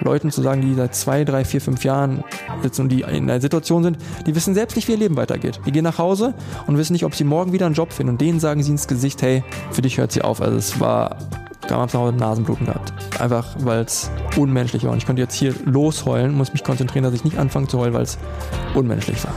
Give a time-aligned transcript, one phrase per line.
[0.00, 2.24] Leuten zu sagen, die seit zwei, drei, vier, fünf Jahren
[2.62, 5.60] sitzen und die in einer Situation sind, die wissen selbst nicht, wie ihr Leben weitergeht.
[5.66, 6.34] Die gehen nach Hause
[6.66, 8.12] und wissen nicht, ob sie morgen wieder einen Job finden.
[8.12, 10.40] Und denen sagen sie ins Gesicht, hey, für dich hört sie auf.
[10.40, 11.16] Also es war,
[11.70, 12.92] damals noch Nasenbluten gehabt.
[13.20, 14.92] Einfach, weil es unmenschlich war.
[14.92, 17.94] Und ich konnte jetzt hier losheulen, muss mich konzentrieren, dass ich nicht anfange zu heulen,
[17.94, 18.18] weil es
[18.74, 19.34] unmenschlich war.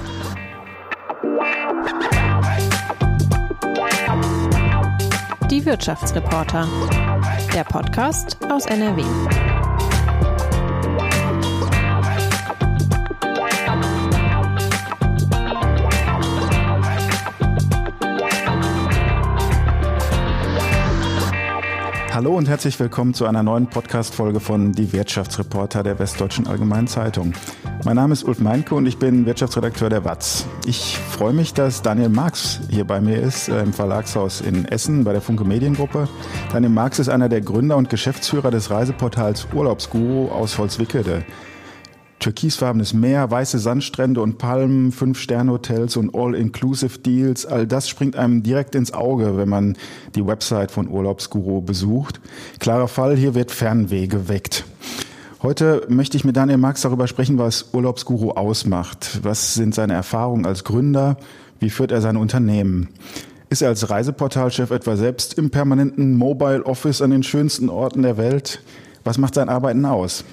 [5.49, 6.67] Die Wirtschaftsreporter.
[7.53, 9.03] Der Podcast aus NRW.
[22.13, 27.33] Hallo und herzlich willkommen zu einer neuen Podcast-Folge von Die Wirtschaftsreporter der Westdeutschen Allgemeinen Zeitung.
[27.85, 30.45] Mein Name ist Ulf Meinke und ich bin Wirtschaftsredakteur der WAZ.
[30.67, 35.03] Ich freue mich, dass Daniel Marx hier bei mir ist, äh, im Verlagshaus in Essen
[35.05, 36.07] bei der Funke Mediengruppe.
[36.51, 41.25] Daniel Marx ist einer der Gründer und Geschäftsführer des Reiseportals Urlaubsguru aus Holzwickede
[42.23, 47.45] türkisfarbenes Meer, weiße Sandstrände und Palmen, Fünf-Sterne-Hotels und All-Inclusive-Deals.
[47.45, 49.75] All das springt einem direkt ins Auge, wenn man
[50.15, 52.21] die Website von Urlaubsguru besucht.
[52.59, 54.63] Klarer Fall, hier wird Fernweh geweckt.
[55.41, 59.19] Heute möchte ich mit Daniel Marx darüber sprechen, was Urlaubsguru ausmacht.
[59.23, 61.17] Was sind seine Erfahrungen als Gründer?
[61.59, 62.87] Wie führt er sein Unternehmen?
[63.49, 68.15] Ist er als Reiseportalchef etwa selbst im permanenten Mobile Office an den schönsten Orten der
[68.15, 68.61] Welt?
[69.03, 70.23] Was macht sein Arbeiten aus?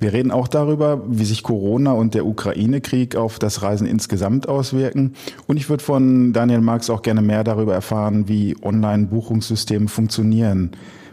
[0.00, 5.14] Wir reden auch darüber, wie sich Corona und der Ukraine-Krieg auf das Reisen insgesamt auswirken.
[5.46, 10.70] Und ich würde von Daniel Marx auch gerne mehr darüber erfahren, wie Online-Buchungssysteme funktionieren.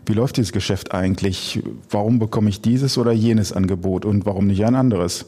[0.08, 1.64] Wie läuft dieses Geschäft eigentlich?
[1.90, 5.26] Warum bekomme ich dieses oder jenes Angebot und warum nicht ein anderes?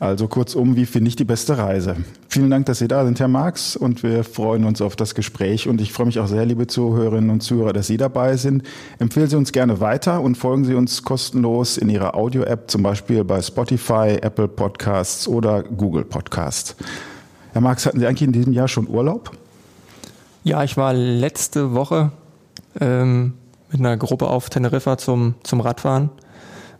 [0.00, 1.96] Also kurzum, wie finde ich die beste Reise?
[2.28, 5.68] Vielen Dank, dass Sie da sind, Herr Marx, und wir freuen uns auf das Gespräch.
[5.68, 8.64] Und ich freue mich auch sehr, liebe Zuhörerinnen und Zuhörer, dass Sie dabei sind.
[8.98, 13.22] Empfehlen Sie uns gerne weiter und folgen Sie uns kostenlos in Ihrer Audio-App, zum Beispiel
[13.24, 16.76] bei Spotify, Apple Podcasts oder Google Podcasts.
[17.52, 19.30] Herr Marx, hatten Sie eigentlich in diesem Jahr schon Urlaub?
[20.42, 22.10] Ja, ich war letzte Woche
[22.80, 23.34] ähm,
[23.78, 26.10] mit einer Gruppe auf Teneriffa zum, zum Radfahren.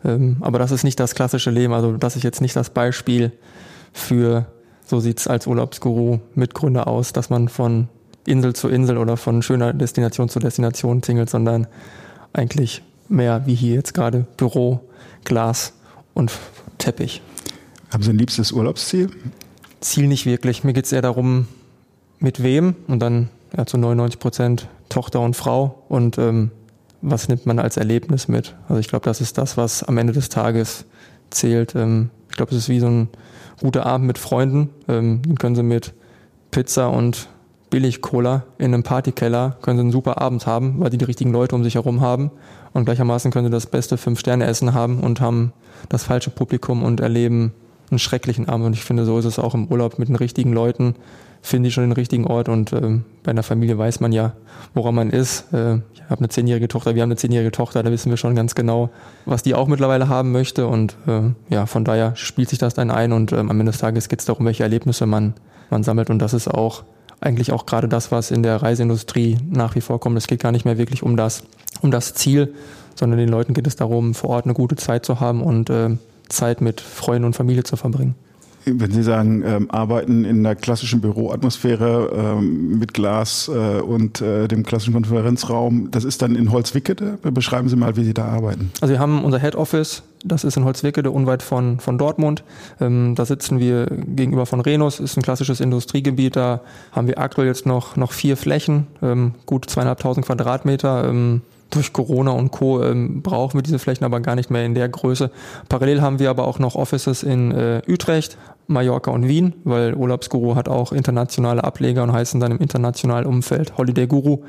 [0.03, 1.73] Ähm, aber das ist nicht das klassische Leben.
[1.73, 3.31] Also das ist jetzt nicht das Beispiel
[3.93, 4.45] für,
[4.85, 7.89] so sieht's als Urlaubsguru Mitgründer aus, dass man von
[8.25, 11.67] Insel zu Insel oder von schöner Destination zu Destination tingelt, sondern
[12.33, 14.81] eigentlich mehr wie hier jetzt gerade Büro,
[15.23, 15.73] Glas
[16.13, 16.31] und
[16.77, 17.21] Teppich.
[17.91, 19.09] Haben Sie ein liebstes Urlaubsziel?
[19.79, 20.63] Ziel nicht wirklich.
[20.63, 21.47] Mir geht es eher darum,
[22.19, 26.51] mit wem und dann ja, zu 99 Prozent Tochter und Frau und ähm,
[27.05, 28.55] was nimmt man als Erlebnis mit?
[28.67, 30.85] Also ich glaube, das ist das, was am Ende des Tages
[31.29, 31.75] zählt.
[31.75, 33.09] Ähm, ich glaube, es ist wie so ein
[33.61, 34.69] guter Abend mit Freunden.
[34.87, 35.93] Ähm, dann können sie mit
[36.51, 37.29] Pizza und
[37.69, 41.55] Billig-Cola in einem Partykeller, können sie einen super Abend haben, weil sie die richtigen Leute
[41.55, 42.31] um sich herum haben.
[42.73, 45.53] Und gleichermaßen können sie das beste Fünf-Sterne-Essen haben und haben
[45.89, 47.53] das falsche Publikum und erleben
[47.91, 48.65] einen schrecklichen Abend.
[48.65, 50.95] Und ich finde, so ist es auch im Urlaub mit den richtigen Leuten
[51.45, 54.33] finde ich schon den richtigen Ort und äh, bei einer Familie weiß man ja,
[54.73, 55.53] woran man ist.
[55.53, 58.35] Äh, ich habe eine zehnjährige Tochter, wir haben eine zehnjährige Tochter, da wissen wir schon
[58.35, 58.89] ganz genau,
[59.25, 62.89] was die auch mittlerweile haben möchte und äh, ja, von daher spielt sich das dann
[62.89, 65.35] ein und ähm, am Ende des Tages geht es darum, welche Erlebnisse man,
[65.69, 66.83] man sammelt und das ist auch
[67.21, 70.17] eigentlich auch gerade das, was in der Reiseindustrie nach wie vor kommt.
[70.17, 71.43] Es geht gar nicht mehr wirklich um das,
[71.81, 72.53] um das Ziel,
[72.95, 75.97] sondern den Leuten geht es darum, vor Ort eine gute Zeit zu haben und äh,
[76.27, 78.15] Zeit mit Freunden und Familie zu verbringen
[78.65, 84.47] wenn Sie sagen, ähm, arbeiten in der klassischen Büroatmosphäre ähm, mit Glas äh, und äh,
[84.47, 87.17] dem klassischen Konferenzraum, das ist dann in Holzwickede.
[87.21, 88.71] Beschreiben Sie mal, wie Sie da arbeiten.
[88.81, 92.43] Also wir haben unser Head Office, das ist in Holzwickede, unweit von, von Dortmund.
[92.81, 96.35] Ähm, da sitzen wir gegenüber von Renus, ist ein klassisches Industriegebiet.
[96.35, 96.61] Da
[96.91, 101.07] haben wir aktuell jetzt noch, noch vier Flächen, ähm, gut zweieinhalbtausend Quadratmeter.
[101.07, 102.83] Ähm, durch Corona und Co.
[102.83, 105.31] Ähm, brauchen wir diese Flächen aber gar nicht mehr in der Größe.
[105.69, 108.37] Parallel haben wir aber auch noch Offices in äh, Utrecht,
[108.67, 113.77] Mallorca und Wien, weil Urlaubsguru hat auch internationale Ableger und heißen dann im internationalen Umfeld
[113.77, 114.39] Holiday Guru.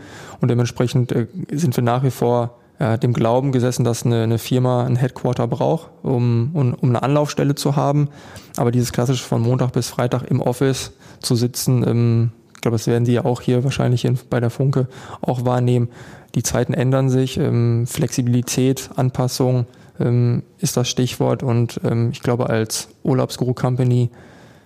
[0.40, 4.38] Und dementsprechend äh, sind wir nach wie vor äh, dem Glauben gesessen, dass eine, eine
[4.38, 8.08] Firma ein Headquarter braucht, um, um, um eine Anlaufstelle zu haben.
[8.56, 12.32] Aber dieses klassische von Montag bis Freitag im Office zu sitzen, ähm,
[12.66, 14.88] glaube, das werden die ja auch hier wahrscheinlich in, bei der Funke
[15.20, 15.88] auch wahrnehmen.
[16.34, 19.66] Die Zeiten ändern sich, ähm, Flexibilität, Anpassung,
[20.00, 24.10] ähm, ist das Stichwort und ähm, ich glaube als Urlaubsguru Company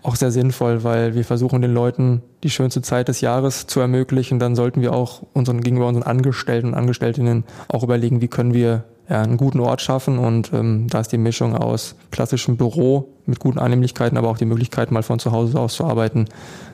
[0.02, 4.38] auch sehr sinnvoll, weil wir versuchen den Leuten die schönste Zeit des Jahres zu ermöglichen.
[4.38, 8.85] Dann sollten wir auch unseren, gegenüber unseren Angestellten und Angestellten auch überlegen, wie können wir
[9.10, 13.40] ja, einen guten Ort schaffen und ähm, da ist die Mischung aus klassischem Büro mit
[13.40, 16.26] guten Annehmlichkeiten, aber auch die Möglichkeit, mal von zu Hause aus zu arbeiten,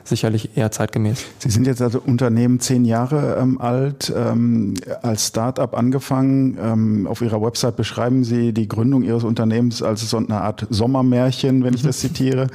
[0.03, 1.25] sicherlich eher zeitgemäß.
[1.39, 6.57] Sie sind jetzt also Unternehmen zehn Jahre ähm, alt, ähm, als Start-up angefangen.
[6.61, 11.63] Ähm, auf Ihrer Website beschreiben Sie die Gründung Ihres Unternehmens als so eine Art Sommermärchen,
[11.63, 12.47] wenn ich das zitiere.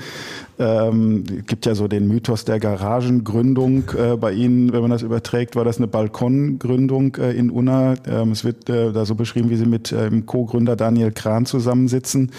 [0.62, 5.56] Ähm, gibt ja so den Mythos der Garagengründung äh, bei Ihnen, wenn man das überträgt,
[5.56, 7.94] war das eine Balkongründung äh, in Unna.
[8.06, 12.30] Ähm, es wird äh, da so beschrieben, wie Sie mit ähm, Co-Gründer Daniel Kran zusammensitzen.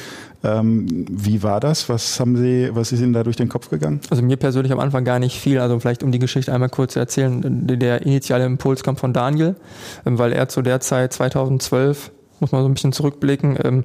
[0.42, 1.90] Ähm, wie war das?
[1.90, 4.00] Was haben Sie, was ist Ihnen da durch den Kopf gegangen?
[4.10, 5.60] Also mir persönlich am Anfang gar nicht viel.
[5.60, 7.42] Also vielleicht um die Geschichte einmal kurz zu erzählen.
[7.44, 9.56] Der initiale Impuls kam von Daniel,
[10.06, 13.84] ähm, weil er zu der Zeit 2012 muss man so ein bisschen zurückblicken, ähm,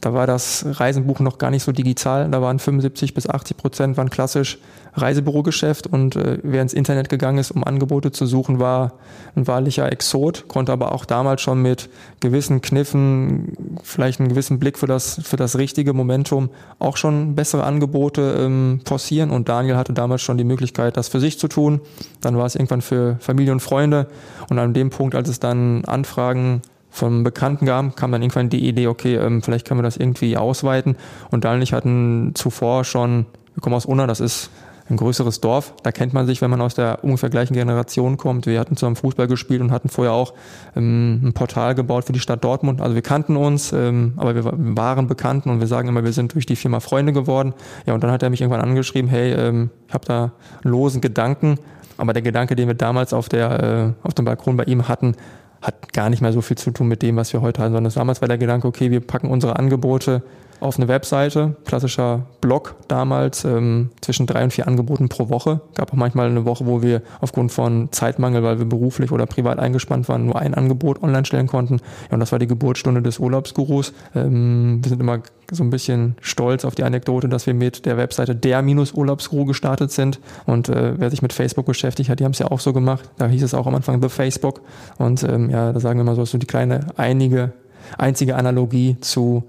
[0.00, 2.30] da war das Reisenbuch noch gar nicht so digital.
[2.30, 4.58] Da waren 75 bis 80 Prozent waren klassisch
[4.94, 8.94] Reisebürogeschäft und äh, wer ins Internet gegangen ist, um Angebote zu suchen, war
[9.36, 11.88] ein wahrlicher Exot, konnte aber auch damals schon mit
[12.20, 17.64] gewissen Kniffen, vielleicht einen gewissen Blick für das, für das richtige Momentum auch schon bessere
[17.64, 21.80] Angebote ähm, forcieren und Daniel hatte damals schon die Möglichkeit, das für sich zu tun.
[22.20, 24.08] Dann war es irgendwann für Familie und Freunde
[24.50, 28.66] und an dem Punkt, als es dann Anfragen vom Bekannten gab, kam dann irgendwann die
[28.66, 30.96] Idee, okay, ähm, vielleicht können wir das irgendwie ausweiten.
[31.30, 34.50] Und Daniel und ich hatten zuvor schon, wir kommen aus Unna, das ist
[34.90, 35.74] ein größeres Dorf.
[35.82, 38.46] Da kennt man sich, wenn man aus der ungefähr gleichen Generation kommt.
[38.46, 40.34] Wir hatten zusammen Fußball gespielt und hatten vorher auch
[40.76, 42.80] ähm, ein Portal gebaut für die Stadt Dortmund.
[42.80, 46.34] Also wir kannten uns, ähm, aber wir waren Bekannten und wir sagen immer, wir sind
[46.34, 47.54] durch die Firma Freunde geworden.
[47.86, 50.32] Ja, und dann hat er mich irgendwann angeschrieben, hey, ähm, ich habe da
[50.62, 51.58] losen Gedanken.
[51.98, 55.16] Aber der Gedanke, den wir damals auf, der, äh, auf dem Balkon bei ihm hatten,
[55.62, 57.92] hat gar nicht mehr so viel zu tun mit dem, was wir heute haben, sondern
[57.92, 60.22] damals war der Gedanke, okay, wir packen unsere Angebote
[60.60, 65.60] auf eine Webseite, klassischer Blog damals, ähm, zwischen drei und vier Angeboten pro Woche.
[65.74, 69.58] Gab auch manchmal eine Woche, wo wir aufgrund von Zeitmangel, weil wir beruflich oder privat
[69.58, 71.76] eingespannt waren, nur ein Angebot online stellen konnten.
[72.08, 73.92] Ja, und das war die Geburtsstunde des Urlaubsgurus.
[74.14, 75.20] Ähm, wir sind immer
[75.50, 80.20] so ein bisschen stolz auf die Anekdote, dass wir mit der Webseite der-Urlaubsguru gestartet sind.
[80.46, 83.10] Und äh, wer sich mit Facebook beschäftigt hat, die haben es ja auch so gemacht.
[83.18, 84.60] Da hieß es auch am Anfang The Facebook.
[84.98, 87.52] Und ähm, ja, da sagen wir mal so, so die kleine einige
[87.96, 89.44] einzige Analogie zu,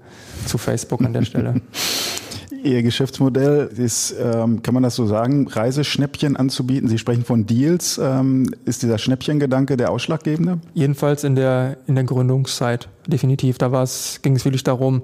[0.46, 1.60] zu Facebook an der Stelle.
[2.62, 6.88] Ihr Geschäftsmodell ist, ähm, kann man das so sagen, Reiseschnäppchen anzubieten?
[6.88, 7.98] Sie sprechen von Deals.
[8.02, 10.58] Ähm, ist dieser Schnäppchengedanke der ausschlaggebende?
[10.74, 13.56] Jedenfalls in der, in der Gründungszeit, definitiv.
[13.56, 13.68] Da
[14.22, 15.02] ging es wirklich darum,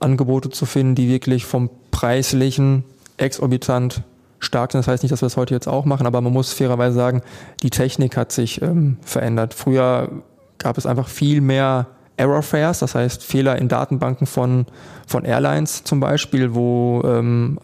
[0.00, 2.84] Angebote zu finden, die wirklich vom preislichen
[3.18, 4.02] exorbitant
[4.38, 4.80] stark sind.
[4.80, 7.22] Das heißt nicht, dass wir das heute jetzt auch machen, aber man muss fairerweise sagen,
[7.62, 9.54] die Technik hat sich ähm, verändert.
[9.54, 10.22] Früher
[10.58, 11.86] gab es einfach viel mehr
[12.16, 14.66] Error Fares, das heißt Fehler in Datenbanken von,
[15.06, 17.58] von Airlines zum Beispiel, wo ähm,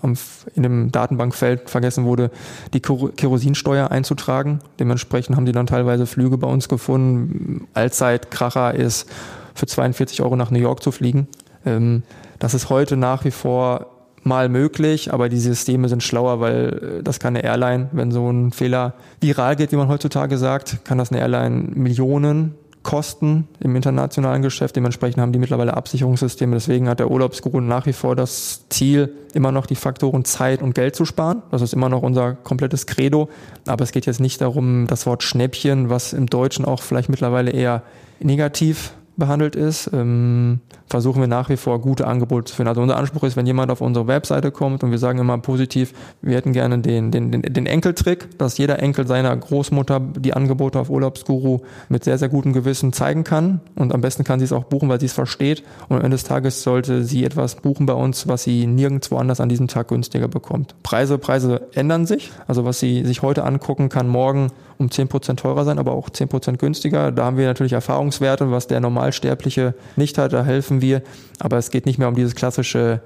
[0.55, 2.31] in dem Datenbankfeld vergessen wurde,
[2.73, 4.61] die Kerosinsteuer einzutragen.
[4.81, 7.69] Dementsprechend haben die dann teilweise Flüge bei uns gefunden.
[7.75, 9.09] Allzeitkracher ist
[9.55, 11.29] für 42 Euro nach New York zu fliegen.
[11.67, 12.03] Ähm,
[12.39, 13.87] das ist heute nach wie vor
[14.23, 18.31] mal möglich, aber die Systeme sind schlauer, weil äh, das kann eine Airline, wenn so
[18.31, 22.55] ein Fehler viral geht, wie man heutzutage sagt, kann das eine Airline Millionen
[22.89, 24.75] Kosten im internationalen Geschäft.
[24.75, 26.57] Dementsprechend haben die mittlerweile Absicherungssysteme.
[26.57, 30.75] Deswegen hat der Urlaubsguru nach wie vor das Ziel, immer noch die Faktoren Zeit und
[30.75, 31.43] Geld zu sparen.
[31.51, 33.29] Das ist immer noch unser komplettes Credo.
[33.67, 37.51] Aber es geht jetzt nicht darum, das Wort Schnäppchen, was im Deutschen auch vielleicht mittlerweile
[37.51, 37.83] eher
[38.21, 42.69] negativ behandelt ist, ähm, versuchen wir nach wie vor gute Angebote zu finden.
[42.69, 45.93] Also unser Anspruch ist, wenn jemand auf unsere Webseite kommt und wir sagen immer positiv,
[46.23, 50.79] wir hätten gerne den, den, den, den Enkeltrick, dass jeder Enkel seiner Großmutter die Angebote
[50.79, 54.53] auf Urlaubsguru mit sehr, sehr gutem Gewissen zeigen kann und am besten kann sie es
[54.53, 57.87] auch buchen, weil sie es versteht und am Ende des Tages sollte sie etwas buchen
[57.87, 60.75] bei uns, was sie nirgendwo anders an diesem Tag günstiger bekommt.
[60.83, 65.65] Preise, Preise ändern sich, also was sie sich heute angucken, kann morgen um 10% teurer
[65.65, 67.11] sein, aber auch 10% günstiger.
[67.13, 71.03] Da haben wir natürlich Erfahrungswerte, was der Normalsterbliche nicht hat, da helfen wir.
[71.39, 73.01] Aber es geht nicht mehr um dieses klassische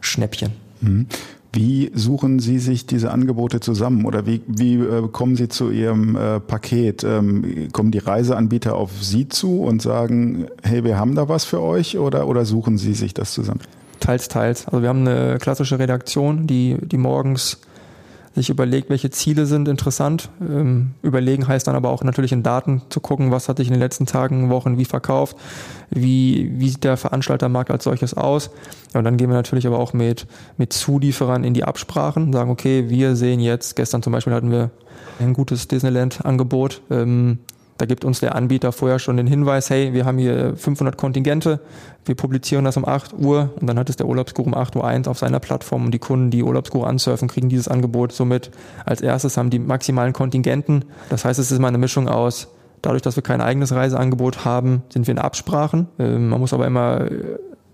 [0.00, 0.52] Schnäppchen.
[0.80, 1.06] Mhm.
[1.52, 6.14] Wie suchen Sie sich diese Angebote zusammen oder wie, wie äh, kommen Sie zu Ihrem
[6.14, 7.02] äh, Paket?
[7.02, 11.60] Ähm, kommen die Reiseanbieter auf Sie zu und sagen, hey, wir haben da was für
[11.60, 13.60] euch oder, oder suchen Sie sich das zusammen?
[13.98, 14.66] Teils, teils.
[14.66, 17.60] Also wir haben eine klassische Redaktion, die, die morgens
[18.34, 20.30] sich überlegt, welche Ziele sind interessant.
[20.40, 23.74] Ähm, überlegen heißt dann aber auch natürlich in Daten zu gucken, was hat sich in
[23.74, 25.36] den letzten Tagen, Wochen wie verkauft,
[25.90, 28.50] wie, wie sieht der Veranstaltermarkt als solches aus.
[28.94, 30.26] Und dann gehen wir natürlich aber auch mit,
[30.58, 34.70] mit Zulieferern in die Absprachen, sagen, okay, wir sehen jetzt, gestern zum Beispiel hatten wir
[35.18, 36.82] ein gutes Disneyland-Angebot.
[36.90, 37.38] Ähm,
[37.80, 41.60] da gibt uns der Anbieter vorher schon den Hinweis, hey, wir haben hier 500 Kontingente,
[42.04, 44.86] wir publizieren das um 8 Uhr und dann hat es der Urlaubsguru um 8 Uhr
[44.86, 48.50] 1 auf seiner Plattform und die Kunden, die Urlaubsguru ansurfen, kriegen dieses Angebot somit
[48.84, 50.84] als erstes haben die maximalen Kontingenten.
[51.08, 52.48] Das heißt, es ist mal eine Mischung aus
[52.82, 55.88] Dadurch, dass wir kein eigenes Reiseangebot haben, sind wir in Absprachen.
[55.98, 57.06] Ähm, man muss aber immer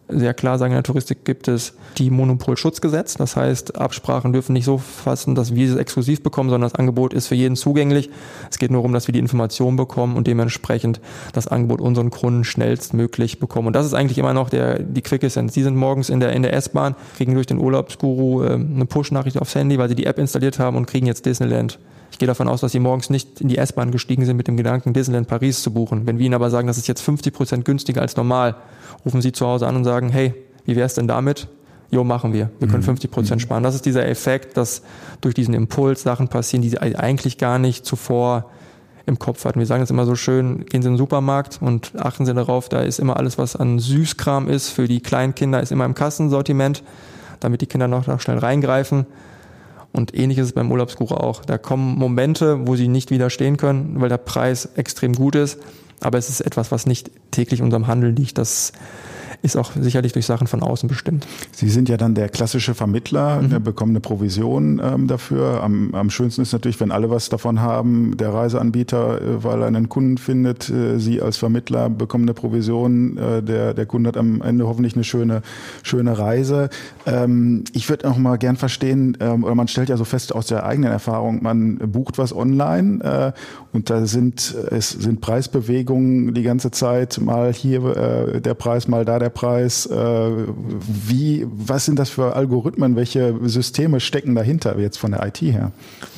[0.08, 3.14] sehr klar sagen, in der Touristik gibt es die Monopolschutzgesetz.
[3.14, 7.12] Das heißt, Absprachen dürfen nicht so fassen, dass wir es exklusiv bekommen, sondern das Angebot
[7.12, 8.10] ist für jeden zugänglich.
[8.50, 11.00] Es geht nur darum, dass wir die Informationen bekommen und dementsprechend
[11.32, 13.68] das Angebot unseren Kunden schnellstmöglich bekommen.
[13.68, 15.54] Und das ist eigentlich immer noch der, die Quick Essence.
[15.54, 19.40] Sie sind morgens in der, in der S-Bahn, kriegen durch den Urlaubsguru äh, eine Push-Nachricht
[19.40, 21.78] aufs Handy, weil sie die App installiert haben und kriegen jetzt Disneyland.
[22.10, 24.56] Ich gehe davon aus, dass sie morgens nicht in die S-Bahn gestiegen sind mit dem
[24.56, 26.06] Gedanken, Disneyland Paris zu buchen.
[26.06, 28.56] Wenn wir ihnen aber sagen, das ist jetzt 50 Prozent günstiger als normal,
[29.04, 30.34] rufen sie zu Hause an und sagen, hey,
[30.64, 31.48] wie wäre es denn damit?
[31.90, 32.50] Jo, machen wir.
[32.58, 33.14] Wir können 50 mhm.
[33.14, 33.42] Prozent mhm.
[33.42, 33.62] sparen.
[33.62, 34.82] Das ist dieser Effekt, dass
[35.20, 38.50] durch diesen Impuls Sachen passieren, die sie eigentlich gar nicht zuvor
[39.06, 39.60] im Kopf hatten.
[39.60, 42.68] Wir sagen es immer so schön, gehen Sie in den Supermarkt und achten Sie darauf,
[42.68, 45.94] da ist immer alles, was an Süßkram ist, für die kleinen Kinder ist immer im
[45.94, 46.82] Kassensortiment,
[47.38, 49.06] damit die Kinder noch schnell reingreifen.
[49.96, 51.44] Und ähnlich ist es beim Urlaubsguru auch.
[51.44, 55.58] Da kommen Momente, wo sie nicht widerstehen können, weil der Preis extrem gut ist.
[56.00, 58.36] Aber es ist etwas, was nicht täglich unserem Handel liegt.
[58.36, 58.72] Das
[59.46, 61.26] ist auch sicherlich durch Sachen von außen bestimmt.
[61.52, 63.62] Sie sind ja dann der klassische Vermittler, mhm.
[63.62, 65.62] bekommen eine Provision ähm, dafür.
[65.62, 69.68] Am, am schönsten ist natürlich, wenn alle was davon haben, der Reiseanbieter, äh, weil er
[69.68, 74.16] einen Kunden findet, äh, Sie als Vermittler bekommen eine Provision, äh, der, der Kunde hat
[74.16, 75.42] am Ende hoffentlich eine schöne,
[75.82, 76.68] schöne Reise.
[77.06, 80.46] Ähm, ich würde auch mal gern verstehen, ähm, oder man stellt ja so fest aus
[80.46, 83.32] der eigenen Erfahrung, man bucht was online äh,
[83.72, 89.04] und da sind, es sind Preisbewegungen die ganze Zeit, mal hier äh, der Preis, mal
[89.04, 89.84] da der Preis.
[89.84, 92.96] Äh, wie, was sind das für Algorithmen?
[92.96, 95.72] Welche Systeme stecken dahinter jetzt von der IT her?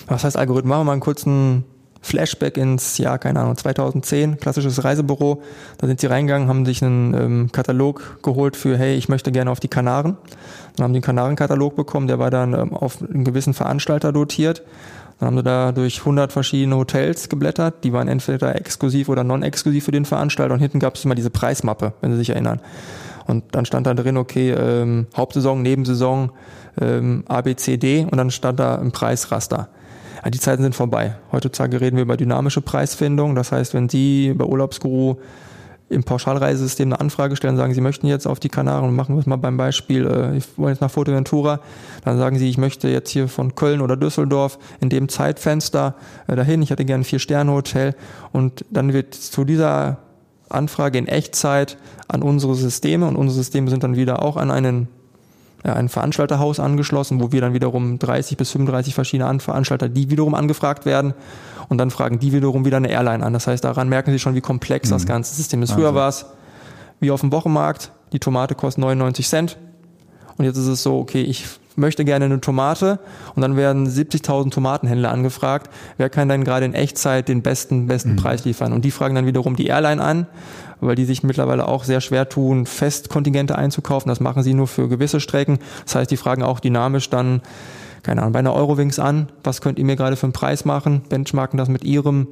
[0.06, 0.70] Was heißt Algorithmen?
[0.70, 1.64] Machen wir mal einen kurzen
[2.00, 5.42] Flashback ins Jahr, keine Ahnung, 2010, klassisches Reisebüro.
[5.78, 9.50] Da sind sie reingegangen, haben sich einen ähm, Katalog geholt für, hey, ich möchte gerne
[9.50, 10.16] auf die Kanaren.
[10.76, 14.62] Dann haben sie einen Kanarenkatalog bekommen, der war dann ähm, auf einen gewissen Veranstalter dotiert.
[15.18, 17.82] Dann haben sie da durch 100 verschiedene Hotels geblättert.
[17.82, 20.54] Die waren entweder exklusiv oder non-exklusiv für den Veranstalter.
[20.54, 22.60] Und hinten gab es immer diese Preismappe, wenn Sie sich erinnern.
[23.26, 26.30] Und dann stand da drin, okay, ähm, Hauptsaison, Nebensaison,
[26.80, 29.68] ähm, A, B, C, D und dann stand da ein Preisraster.
[30.24, 31.16] Ja, die Zeiten sind vorbei.
[31.32, 33.34] Heutzutage reden wir über dynamische Preisfindung.
[33.34, 35.16] Das heißt, wenn Sie bei Urlaubsguru
[35.90, 39.26] im Pauschalreisesystem eine Anfrage stellen, sagen, Sie möchten jetzt auf die Kanaren, machen wir es
[39.26, 41.60] mal beim Beispiel, äh, ich wollte jetzt nach Fuerteventura,
[42.04, 45.94] dann sagen Sie, ich möchte jetzt hier von Köln oder Düsseldorf in dem Zeitfenster
[46.26, 47.94] äh, dahin, ich hätte gerne ein Vier-Sterne-Hotel.
[48.32, 49.98] Und dann wird zu dieser
[50.50, 54.88] Anfrage in Echtzeit an unsere Systeme und unsere Systeme sind dann wieder auch an einen
[55.64, 60.34] ja, ein Veranstalterhaus angeschlossen, wo wir dann wiederum 30 bis 35 verschiedene Veranstalter, die wiederum
[60.34, 61.14] angefragt werden
[61.68, 63.32] und dann fragen die wiederum wieder eine Airline an.
[63.32, 64.94] Das heißt, daran merken Sie schon, wie komplex mhm.
[64.94, 65.72] das ganze System ist.
[65.72, 65.98] Früher also.
[65.98, 66.26] war es
[67.00, 69.58] wie auf dem Wochenmarkt, die Tomate kostet 99 Cent
[70.36, 71.44] und jetzt ist es so, okay, ich
[71.78, 72.98] möchte gerne eine Tomate
[73.34, 75.70] und dann werden 70.000 Tomatenhändler angefragt.
[75.96, 78.16] Wer kann denn gerade in Echtzeit den besten, besten mhm.
[78.16, 78.72] Preis liefern?
[78.72, 80.26] Und die fragen dann wiederum die Airline an,
[80.80, 84.08] weil die sich mittlerweile auch sehr schwer tun, Festkontingente einzukaufen.
[84.08, 85.58] Das machen sie nur für gewisse Strecken.
[85.84, 87.42] Das heißt, die fragen auch dynamisch dann,
[88.08, 91.02] keine Ahnung, bei einer Eurowings an, was könnt ihr mir gerade für einen Preis machen?
[91.10, 92.28] Benchmarken das mit ihrem,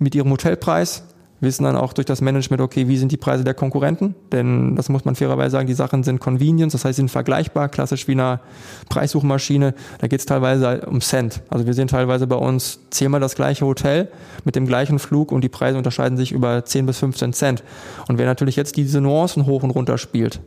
[0.00, 1.04] mit ihrem Hotelpreis
[1.38, 4.16] wissen dann auch durch das Management, okay, wie sind die Preise der Konkurrenten?
[4.32, 7.68] Denn das muss man fairerweise sagen, die Sachen sind Convenience, das heißt, sie sind vergleichbar,
[7.68, 8.40] klassisch wie eine
[8.88, 9.74] Preissuchmaschine.
[10.00, 11.42] Da geht es teilweise um Cent.
[11.48, 14.08] Also wir sehen teilweise bei uns zehnmal das gleiche Hotel
[14.44, 17.62] mit dem gleichen Flug und die Preise unterscheiden sich über 10 bis 15 Cent.
[18.08, 20.40] Und wer natürlich jetzt diese Nuancen hoch und runter spielt,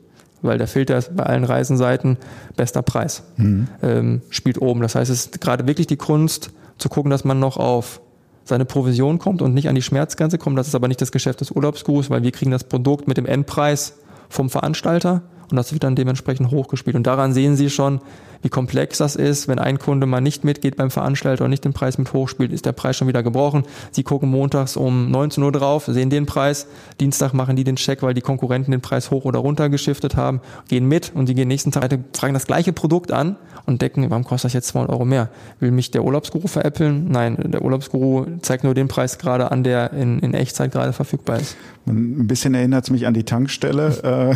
[0.43, 2.17] weil der Filter ist bei allen Reisenseiten
[2.55, 3.67] bester Preis, mhm.
[3.81, 4.81] ähm, spielt oben.
[4.81, 8.01] Das heißt, es ist gerade wirklich die Kunst zu gucken, dass man noch auf
[8.45, 10.57] seine Provision kommt und nicht an die Schmerzgrenze kommt.
[10.57, 13.25] Das ist aber nicht das Geschäft des Urlaubsgurus, weil wir kriegen das Produkt mit dem
[13.25, 13.97] Endpreis
[14.29, 16.95] vom Veranstalter und das wird dann dementsprechend hochgespielt.
[16.95, 18.01] Und daran sehen Sie schon,
[18.43, 19.47] wie komplex das ist.
[19.47, 22.65] Wenn ein Kunde mal nicht mitgeht beim Veranstalter und nicht den Preis mit hochspielt, ist
[22.65, 23.63] der Preis schon wieder gebrochen.
[23.91, 26.67] Sie gucken montags um 19 Uhr drauf, sehen den Preis.
[26.99, 30.41] Dienstag machen die den Check, weil die Konkurrenten den Preis hoch oder runter geschiftet haben,
[30.67, 34.23] gehen mit und sie gehen nächsten Tag, fragen das gleiche Produkt an und denken, warum
[34.23, 35.29] kostet das jetzt 200 Euro mehr?
[35.59, 37.07] Will mich der Urlaubsguru veräppeln?
[37.09, 41.39] Nein, der Urlaubsguru zeigt nur den Preis gerade an, der in, in Echtzeit gerade verfügbar
[41.39, 41.55] ist.
[41.85, 44.35] Ein bisschen erinnert es mich an die Tankstelle,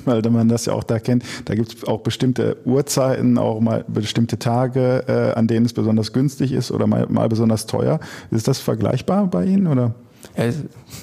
[0.04, 1.24] weil man das ja auch da kennt.
[1.46, 6.12] Da gibt es auch bestimmte Uhrzeiten, auch mal bestimmte Tage, äh, an denen es besonders
[6.12, 7.98] günstig ist oder mal, mal besonders teuer.
[8.30, 9.94] Ist das vergleichbar bei Ihnen oder?
[10.36, 10.44] Ja,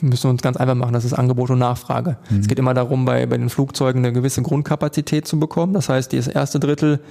[0.01, 2.17] müssen wir uns ganz einfach machen, das ist Angebot und Nachfrage.
[2.29, 2.39] Mhm.
[2.39, 5.73] Es geht immer darum, bei, bei den Flugzeugen eine gewisse Grundkapazität zu bekommen.
[5.73, 7.01] Das heißt, das erste Drittel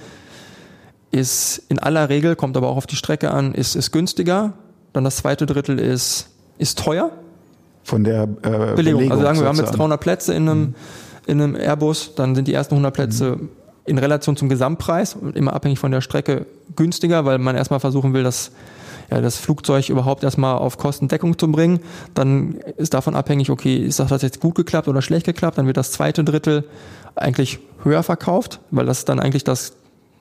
[1.11, 4.53] ist in aller Regel, kommt aber auch auf die Strecke an, ist, ist günstiger.
[4.93, 7.11] Dann das zweite Drittel ist, ist teuer
[7.85, 8.75] von der äh, Belegung.
[8.75, 9.11] Belegung.
[9.11, 10.75] Also sagen wir, wir haben jetzt 300 Plätze in einem, mhm.
[11.27, 13.49] in einem Airbus, dann sind die ersten 100 Plätze mhm.
[13.85, 18.23] in Relation zum Gesamtpreis, immer abhängig von der Strecke, günstiger, weil man erstmal versuchen will,
[18.23, 18.51] das
[19.11, 21.79] ja, das Flugzeug überhaupt erstmal auf Kostendeckung zu bringen.
[22.15, 25.59] Dann ist davon abhängig, okay, ist das jetzt gut geklappt oder schlecht geklappt?
[25.59, 26.63] Dann wird das zweite Drittel
[27.15, 29.73] eigentlich höher verkauft, weil das ist dann eigentlich das,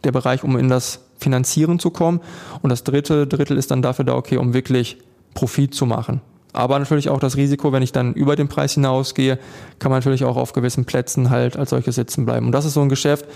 [0.04, 2.21] der Bereich, um in das Finanzieren zu kommen.
[2.61, 4.99] Und das dritte Drittel ist dann dafür da, okay, um wirklich
[5.33, 6.21] Profit zu machen.
[6.54, 9.38] Aber natürlich auch das Risiko, wenn ich dann über den Preis hinausgehe,
[9.80, 12.46] kann man natürlich auch auf gewissen Plätzen halt als solches sitzen bleiben.
[12.46, 13.26] Und das ist so ein Geschäft.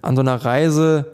[0.00, 1.12] An so einer Reise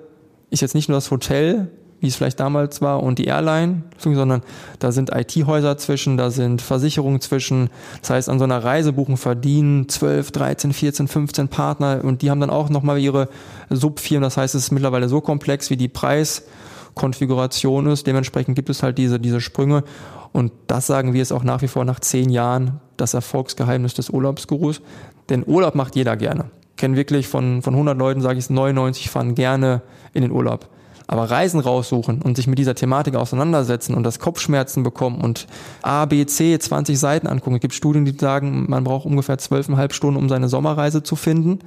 [0.51, 4.43] ist jetzt nicht nur das Hotel, wie es vielleicht damals war, und die Airline, sondern
[4.79, 7.69] da sind IT-Häuser zwischen, da sind Versicherungen zwischen.
[8.01, 12.41] Das heißt, an so einer Reisebuchung verdienen 12, 13, 14, 15 Partner und die haben
[12.41, 13.29] dann auch nochmal ihre
[13.71, 14.23] Subfirmen.
[14.23, 18.07] Das heißt, es ist mittlerweile so komplex, wie die Preiskonfiguration ist.
[18.07, 19.83] Dementsprechend gibt es halt diese, diese Sprünge.
[20.33, 24.11] Und das sagen wir es auch nach wie vor nach zehn Jahren, das Erfolgsgeheimnis des
[24.11, 24.81] Urlaubsgurus.
[25.29, 26.51] Denn Urlaub macht jeder gerne.
[26.71, 29.83] Ich kenne wirklich von, von 100 Leuten, sage ich es, 99 fahren gerne
[30.13, 30.69] in den Urlaub.
[31.07, 35.49] Aber Reisen raussuchen und sich mit dieser Thematik auseinandersetzen und das Kopfschmerzen bekommen und
[35.83, 37.57] A, B, C, 20 Seiten angucken.
[37.57, 41.59] Es gibt Studien, die sagen, man braucht ungefähr zwölfeinhalb Stunden, um seine Sommerreise zu finden.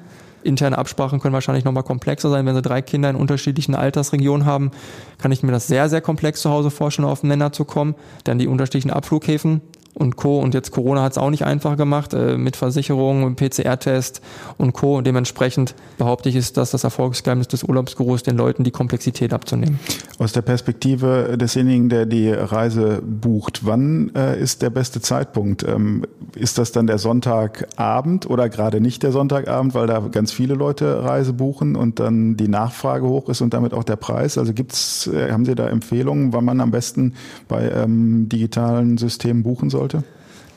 [0.46, 2.46] Interne Absprachen können wahrscheinlich nochmal komplexer sein.
[2.46, 4.72] Wenn Sie drei Kinder in unterschiedlichen Altersregionen haben,
[5.18, 7.96] kann ich mir das sehr, sehr komplex zu Hause vorstellen, auf den Nenner zu kommen.
[8.24, 9.62] Dann die unterschiedlichen Abflughäfen
[9.94, 10.40] und Co.
[10.40, 14.22] Und jetzt Corona hat es auch nicht einfach gemacht äh, mit Versicherungen, PCR-Test
[14.58, 14.98] und Co.
[14.98, 19.80] Und dementsprechend behaupte ich, ist das das Erfolgsgeheimnis des Urlaubsgurus, den Leuten die Komplexität abzunehmen.
[20.18, 25.64] Aus der Perspektive desjenigen, der die Reise bucht, wann äh, ist der beste Zeitpunkt?
[25.68, 30.56] Ähm, ist das dann der Sonntagabend oder gerade nicht der Sonntagabend, weil da ganz viele
[30.56, 34.38] Leute Reise buchen und dann die Nachfrage hoch ist und damit auch der Preis?
[34.38, 37.14] Also gibt's, äh, haben Sie da Empfehlungen, wann man am besten
[37.48, 39.83] bei ähm, digitalen Systemen buchen soll?
[39.84, 40.04] Sollte?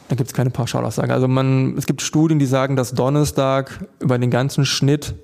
[0.09, 1.13] Da gibt es keine Pauschalaussage.
[1.13, 5.15] Also man, es gibt Studien, die sagen, dass Donnerstag über den ganzen Schnitt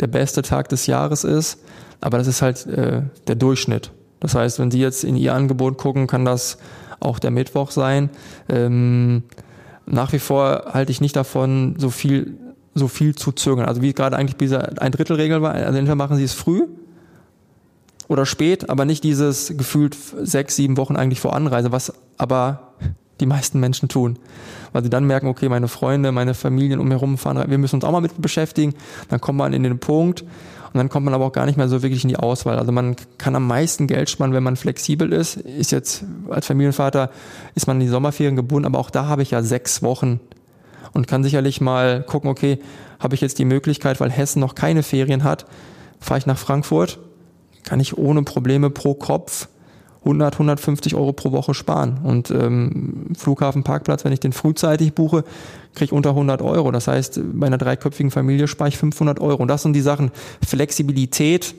[0.00, 1.58] der beste Tag des Jahres ist.
[2.00, 3.92] Aber das ist halt äh, der Durchschnitt.
[4.20, 6.56] Das heißt, wenn Sie jetzt in Ihr Angebot gucken, kann das
[7.00, 8.08] auch der Mittwoch sein.
[8.48, 9.24] Ähm,
[9.84, 12.38] nach wie vor halte ich nicht davon, so viel,
[12.74, 13.66] so viel zu zögern.
[13.66, 15.52] Also wie gerade eigentlich diese ein Drittel Regel war.
[15.52, 16.62] Also entweder machen Sie es früh
[18.08, 22.72] oder spät, aber nicht dieses gefühlt sechs, sieben Wochen eigentlich vor Anreise, was aber
[23.20, 24.18] die meisten Menschen tun.
[24.72, 27.76] Weil sie dann merken, okay, meine Freunde, meine Familien um mich herum fahren, wir müssen
[27.76, 28.74] uns auch mal mit beschäftigen.
[29.08, 31.68] Dann kommt man in den Punkt und dann kommt man aber auch gar nicht mehr
[31.68, 32.58] so wirklich in die Auswahl.
[32.58, 35.36] Also man kann am meisten Geld sparen, wenn man flexibel ist.
[35.36, 37.10] Ist jetzt als Familienvater,
[37.54, 40.20] ist man in die Sommerferien gebunden, aber auch da habe ich ja sechs Wochen
[40.92, 42.60] und kann sicherlich mal gucken, okay,
[43.00, 45.46] habe ich jetzt die Möglichkeit, weil Hessen noch keine Ferien hat,
[45.98, 46.98] fahre ich nach Frankfurt,
[47.64, 49.48] kann ich ohne Probleme pro Kopf
[50.04, 51.98] 100, 150 Euro pro Woche sparen.
[52.02, 55.24] Und ähm, Flughafenparkplatz, wenn ich den frühzeitig buche,
[55.74, 56.70] kriege ich unter 100 Euro.
[56.70, 59.42] Das heißt, bei einer dreiköpfigen Familie spare ich 500 Euro.
[59.42, 60.10] Und das sind die Sachen.
[60.46, 61.54] Flexibilität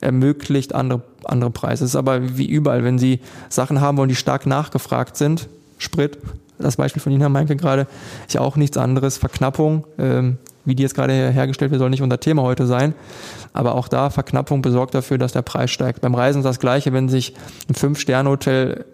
[0.00, 1.84] ermöglicht andere, andere Preise.
[1.84, 6.18] Es ist aber wie überall, wenn Sie Sachen haben wollen, die stark nachgefragt sind, Sprit,
[6.58, 7.86] das Beispiel von Ihnen, Herr Meinke, gerade,
[8.26, 9.18] ist ja auch nichts anderes.
[9.18, 12.94] Verknappung, ähm, wie die jetzt gerade hergestellt wird, soll nicht unser Thema heute sein.
[13.52, 16.00] Aber auch da Verknappung besorgt dafür, dass der Preis steigt.
[16.00, 17.34] Beim Reisen ist das Gleiche, wenn sich
[17.68, 18.84] ein Fünf-Sterne-Hotel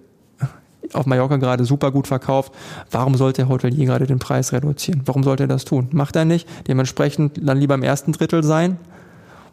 [0.93, 2.53] auf Mallorca gerade super gut verkauft.
[2.91, 5.03] Warum sollte der Hotelier gerade den Preis reduzieren?
[5.05, 5.89] Warum sollte er das tun?
[5.93, 6.49] Macht er nicht.
[6.67, 8.79] Dementsprechend dann lieber im ersten Drittel sein,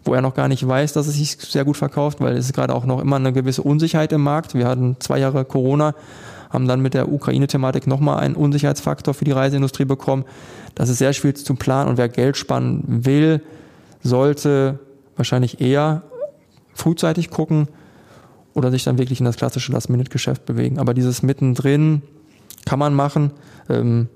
[0.03, 2.53] wo er noch gar nicht weiß, dass es sich sehr gut verkauft, weil es ist
[2.53, 4.55] gerade auch noch immer eine gewisse Unsicherheit im Markt.
[4.55, 5.93] Wir hatten zwei Jahre Corona
[6.49, 10.25] haben dann mit der Ukraine-Thematik nochmal einen Unsicherheitsfaktor für die Reiseindustrie bekommen.
[10.75, 13.41] Das ist sehr schwierig zu planen und wer Geld sparen will,
[14.01, 14.79] sollte
[15.15, 16.03] wahrscheinlich eher
[16.73, 17.67] frühzeitig gucken
[18.53, 20.79] oder sich dann wirklich in das klassische Last-Minute-Geschäft bewegen.
[20.79, 22.01] Aber dieses mittendrin
[22.65, 23.31] kann man machen,
[23.69, 24.07] ähm,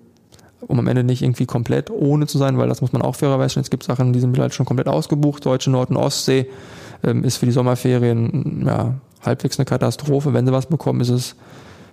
[0.61, 3.59] um am Ende nicht irgendwie komplett ohne zu sein, weil das muss man auch fairerweise
[3.59, 5.45] Es gibt Sachen, die sind halt schon komplett ausgebucht.
[5.45, 6.47] Deutsche Nord- und Ostsee
[7.03, 10.33] ähm, ist für die Sommerferien ja, halbwegs eine Katastrophe.
[10.33, 11.35] Wenn sie was bekommen, ist es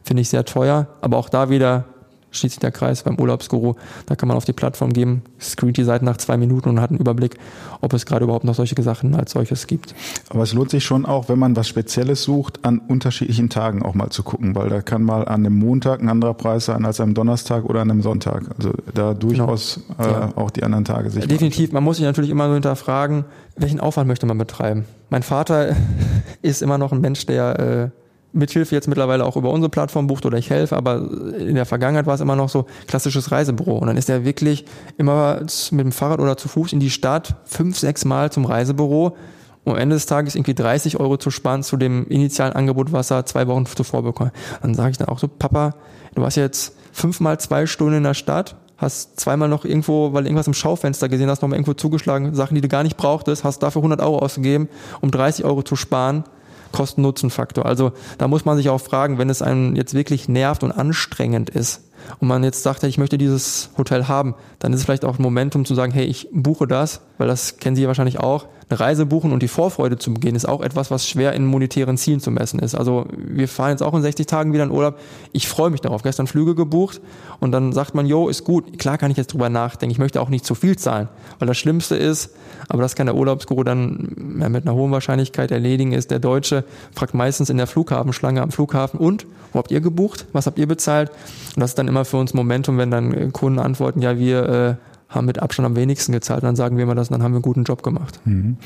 [0.03, 0.87] finde ich sehr teuer.
[1.01, 1.85] Aber auch da wieder
[2.31, 3.75] schließt sich der Kreis beim Urlaubsguru.
[4.07, 6.91] Da kann man auf die Plattform geben, screent die Seite nach zwei Minuten und hat
[6.91, 7.37] einen Überblick,
[7.81, 9.95] ob es gerade überhaupt noch solche Sachen als solches gibt.
[10.29, 13.95] Aber es lohnt sich schon auch, wenn man was Spezielles sucht, an unterschiedlichen Tagen auch
[13.95, 17.01] mal zu gucken, weil da kann mal an einem Montag ein anderer Preis sein als
[17.01, 18.45] am Donnerstag oder an einem Sonntag.
[18.57, 20.09] Also da durchaus genau.
[20.09, 20.33] äh, ja.
[20.37, 21.27] auch die anderen Tage sich.
[21.27, 21.73] Definitiv.
[21.73, 23.25] Man muss sich natürlich immer so hinterfragen,
[23.57, 24.85] welchen Aufwand möchte man betreiben.
[25.11, 25.75] Mein Vater
[26.43, 30.27] ist immer noch ein Mensch, der äh, Mithilfe jetzt mittlerweile auch über unsere Plattform bucht
[30.27, 30.97] oder ich helfe, aber
[31.39, 33.79] in der Vergangenheit war es immer noch so klassisches Reisebüro.
[33.79, 34.65] Und dann ist er wirklich
[34.99, 39.17] immer mit dem Fahrrad oder zu Fuß in die Stadt, fünf, sechs Mal zum Reisebüro,
[39.65, 43.11] um am Ende des Tages irgendwie 30 Euro zu sparen zu dem initialen Angebot, was
[43.11, 44.33] er zwei Wochen zuvor bekommt.
[44.63, 45.75] Dann sage ich dann auch so, Papa,
[46.15, 50.47] du warst jetzt fünfmal zwei Stunden in der Stadt, hast zweimal noch irgendwo, weil irgendwas
[50.47, 53.63] im Schaufenster gesehen hast, noch mal irgendwo zugeschlagen, Sachen, die du gar nicht brauchtest, hast
[53.63, 54.69] dafür 100 Euro ausgegeben,
[55.01, 56.25] um 30 Euro zu sparen
[56.73, 57.67] Kosten-Nutzen-Faktor.
[57.67, 61.51] Also da muss man sich auch fragen, wenn es einem jetzt wirklich nervt und anstrengend
[61.51, 61.83] ist,
[62.21, 65.23] und man jetzt sagt, ich möchte dieses Hotel haben, dann ist es vielleicht auch ein
[65.23, 68.47] Momentum zu sagen, hey, ich buche das, weil das kennen Sie wahrscheinlich auch.
[68.71, 71.97] Eine Reise buchen und die Vorfreude zu begehen ist auch etwas, was schwer in monetären
[71.97, 72.75] Zielen zu messen ist.
[72.75, 74.99] Also wir fahren jetzt auch in 60 Tagen wieder in Urlaub.
[75.33, 76.03] Ich freue mich darauf.
[76.03, 77.01] Gestern Flüge gebucht
[77.41, 78.79] und dann sagt man, jo, ist gut.
[78.79, 79.93] Klar kann ich jetzt drüber nachdenken.
[79.93, 82.35] Ich möchte auch nicht zu viel zahlen, weil das Schlimmste ist,
[82.69, 86.65] aber das kann der Urlaubsguru dann ja, mit einer hohen Wahrscheinlichkeit erledigen, ist der Deutsche
[86.95, 90.27] fragt meistens in der Flughafenschlange am Flughafen und, wo habt ihr gebucht?
[90.33, 91.11] Was habt ihr bezahlt?
[91.55, 94.75] Und das ist dann immer für uns Momentum, wenn dann Kunden antworten, ja, wir äh,
[95.09, 97.43] haben mit Abstand am wenigsten gezahlt, dann sagen wir immer das dann haben wir einen
[97.43, 98.21] guten Job gemacht.
[98.25, 98.59] Mhm.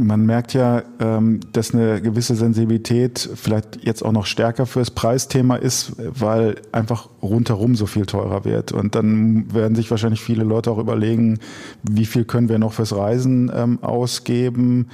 [0.00, 5.56] Man merkt ja, ähm, dass eine gewisse Sensibilität vielleicht jetzt auch noch stärker fürs Preisthema
[5.56, 8.70] ist, weil einfach rundherum so viel teurer wird.
[8.70, 11.40] Und dann werden sich wahrscheinlich viele Leute auch überlegen,
[11.82, 14.86] wie viel können wir noch fürs Reisen ähm, ausgeben?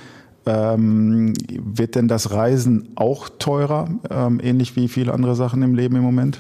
[0.47, 3.89] Ähm, wird denn das Reisen auch teurer,
[4.43, 6.39] ähnlich wie viele andere Sachen im Leben im Moment?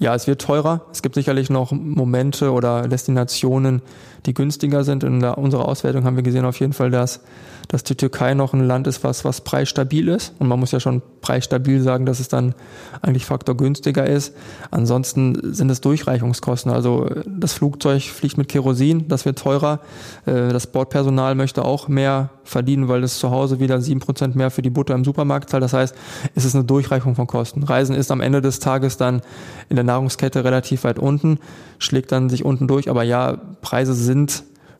[0.00, 0.82] Ja, es wird teurer.
[0.92, 3.82] Es gibt sicherlich noch Momente oder Destinationen,
[4.26, 5.04] die günstiger sind.
[5.04, 7.20] In der, unserer Auswertung haben wir gesehen auf jeden Fall, dass
[7.68, 10.32] dass die Türkei noch ein Land ist, was, was preisstabil ist.
[10.38, 12.54] Und man muss ja schon preisstabil sagen, dass es dann
[13.02, 14.34] eigentlich Faktor günstiger ist.
[14.70, 16.72] Ansonsten sind es Durchreichungskosten.
[16.72, 19.80] Also das Flugzeug fliegt mit Kerosin, das wird teurer.
[20.24, 24.50] Äh, das Bordpersonal möchte auch mehr verdienen, weil es zu Hause wieder sieben Prozent mehr
[24.50, 25.62] für die Butter im Supermarkt zahlt.
[25.62, 25.94] Das heißt,
[26.34, 27.62] es ist eine Durchreichung von Kosten.
[27.62, 29.20] Reisen ist am Ende des Tages dann
[29.68, 31.38] in der Nahrungskette relativ weit unten,
[31.78, 32.88] schlägt dann sich unten durch.
[32.88, 34.07] Aber ja, Preise sind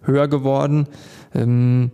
[0.03, 0.87] höher geworden.
[1.35, 1.91] Ähm,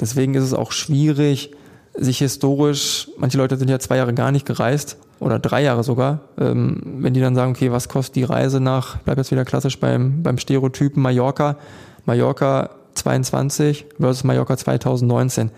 [0.00, 1.52] Deswegen ist es auch schwierig,
[1.94, 6.20] sich historisch, manche Leute sind ja zwei Jahre gar nicht gereist oder drei Jahre sogar,
[6.38, 9.80] ähm, wenn die dann sagen, okay, was kostet die Reise nach, bleib jetzt wieder klassisch
[9.80, 11.56] beim, beim Stereotypen Mallorca,
[12.04, 15.50] Mallorca 22 versus Mallorca 2019.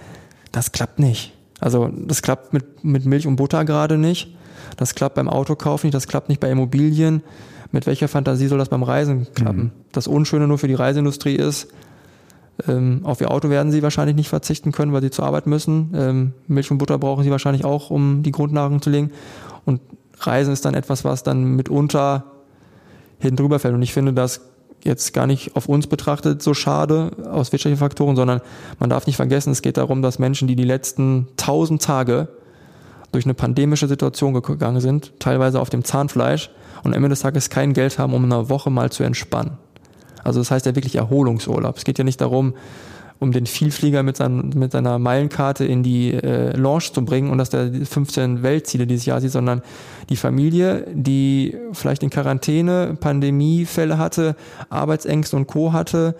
[0.50, 1.34] Das klappt nicht.
[1.60, 4.34] Also das klappt mit, mit Milch und Butter gerade nicht.
[4.78, 7.22] Das klappt beim Autokauf nicht, das klappt nicht bei Immobilien.
[7.72, 9.62] Mit welcher Fantasie soll das beim Reisen klappen?
[9.62, 9.70] Mhm.
[9.92, 11.68] Das Unschöne nur für die Reiseindustrie ist,
[12.68, 15.92] ähm, auf ihr Auto werden sie wahrscheinlich nicht verzichten können, weil sie zur Arbeit müssen.
[15.94, 19.12] Ähm, Milch und Butter brauchen sie wahrscheinlich auch, um die Grundnahrung zu legen.
[19.64, 19.80] Und
[20.18, 22.24] Reisen ist dann etwas, was dann mitunter
[23.18, 23.74] hinten drüber fällt.
[23.74, 24.42] Und ich finde das
[24.82, 28.40] jetzt gar nicht auf uns betrachtet so schade aus wirtschaftlichen Faktoren, sondern
[28.78, 32.28] man darf nicht vergessen, es geht darum, dass Menschen, die die letzten tausend Tage
[33.12, 36.50] durch eine pandemische Situation gegangen sind, teilweise auf dem Zahnfleisch
[36.82, 39.58] und am Ende des Tages kein Geld haben, um eine Woche mal zu entspannen.
[40.24, 41.76] Also das heißt ja wirklich Erholungsurlaub.
[41.76, 42.54] Es geht ja nicht darum,
[43.20, 47.38] um den Vielflieger mit, sein, mit seiner Meilenkarte in die äh, Launch zu bringen und
[47.38, 49.60] dass der 15 Weltziele dieses Jahr sieht, sondern
[50.08, 54.36] die Familie, die vielleicht in Quarantäne, Pandemiefälle hatte,
[54.70, 55.74] Arbeitsängste und Co.
[55.74, 56.16] hatte,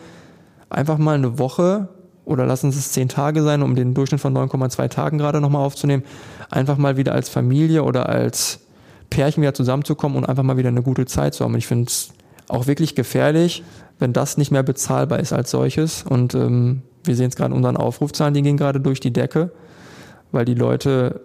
[0.69, 1.89] einfach mal eine Woche
[2.27, 6.05] oder lassen es zehn Tage sein, um den Durchschnitt von 9,2 Tagen gerade nochmal aufzunehmen,
[6.51, 8.61] einfach mal wieder als Familie oder als
[9.11, 11.53] Pärchen wieder zusammenzukommen und einfach mal wieder eine gute Zeit zu haben.
[11.53, 12.13] Und ich finde es
[12.49, 13.63] auch wirklich gefährlich,
[13.99, 16.05] wenn das nicht mehr bezahlbar ist als solches.
[16.09, 19.53] Und ähm, wir sehen es gerade in unseren Aufrufzahlen, die gehen gerade durch die Decke,
[20.33, 21.21] weil die Leute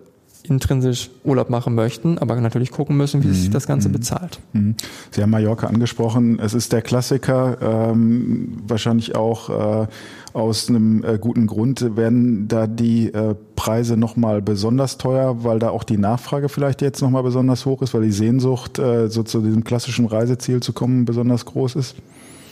[0.49, 3.33] intrinsisch Urlaub machen möchten, aber natürlich gucken müssen, wie mhm.
[3.33, 3.93] sich das Ganze mhm.
[3.93, 4.39] bezahlt.
[4.53, 4.75] Mhm.
[5.11, 6.39] Sie haben Mallorca angesprochen.
[6.39, 9.87] Es ist der Klassiker, ähm, wahrscheinlich auch äh,
[10.33, 15.69] aus einem äh, guten Grund werden da die äh, Preise nochmal besonders teuer, weil da
[15.69, 19.41] auch die Nachfrage vielleicht jetzt nochmal besonders hoch ist, weil die Sehnsucht, äh, so zu
[19.41, 21.95] diesem klassischen Reiseziel zu kommen, besonders groß ist.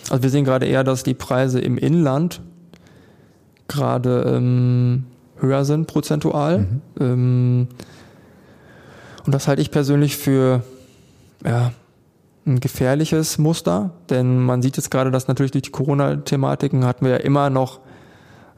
[0.10, 2.42] Also wir sehen gerade eher, dass die Preise im Inland
[3.68, 5.04] gerade ähm,
[5.44, 6.60] höher sind prozentual.
[6.60, 6.82] Mhm.
[7.00, 7.68] Ähm,
[9.26, 10.64] und das halte ich persönlich für
[11.46, 11.72] ja,
[12.46, 17.12] ein gefährliches Muster, denn man sieht jetzt gerade, dass natürlich durch die Corona-Thematiken hatten wir
[17.12, 17.80] ja immer noch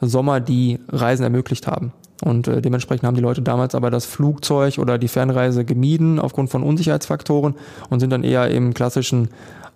[0.01, 1.91] Sommer, die Reisen ermöglicht haben.
[2.23, 6.49] Und äh, dementsprechend haben die Leute damals aber das Flugzeug oder die Fernreise gemieden aufgrund
[6.49, 7.55] von Unsicherheitsfaktoren
[7.89, 9.29] und sind dann eher im klassischen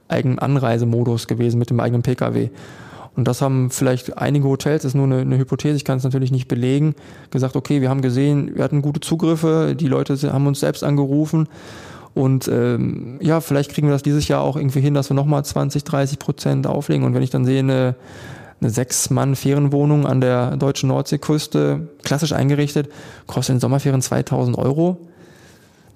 [0.08, 2.50] eigenen Anreisemodus gewesen mit dem eigenen Pkw.
[3.16, 6.04] Und das haben vielleicht einige Hotels, das ist nur eine, eine Hypothese, ich kann es
[6.04, 6.96] natürlich nicht belegen,
[7.32, 11.48] gesagt, okay, wir haben gesehen, wir hatten gute Zugriffe, die Leute haben uns selbst angerufen
[12.14, 15.46] und ähm, ja, vielleicht kriegen wir das dieses Jahr auch irgendwie hin, dass wir nochmal
[15.46, 17.06] 20, 30 Prozent auflegen.
[17.06, 17.96] Und wenn ich dann sehe, eine,
[18.60, 22.90] eine Sechs-Mann-Ferienwohnung an der deutschen Nordseeküste, klassisch eingerichtet,
[23.28, 24.98] kostet in Sommerferien 2000 Euro,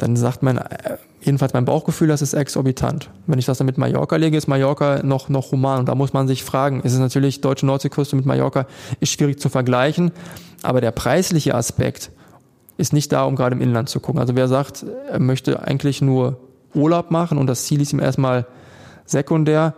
[0.03, 3.09] dann sagt man, äh, jedenfalls mein Bauchgefühl, das ist exorbitant.
[3.25, 5.79] Wenn ich das dann mit Mallorca lege, ist Mallorca noch, noch human.
[5.79, 8.67] Und da muss man sich fragen, ist es natürlich deutsche Nordseeküste mit Mallorca,
[8.99, 10.11] ist schwierig zu vergleichen.
[10.61, 12.11] Aber der preisliche Aspekt
[12.75, 14.19] ist nicht da, um gerade im Inland zu gucken.
[14.19, 16.37] Also wer sagt, er möchte eigentlich nur
[16.75, 18.45] Urlaub machen und das Ziel ist ihm erstmal
[19.05, 19.75] sekundär,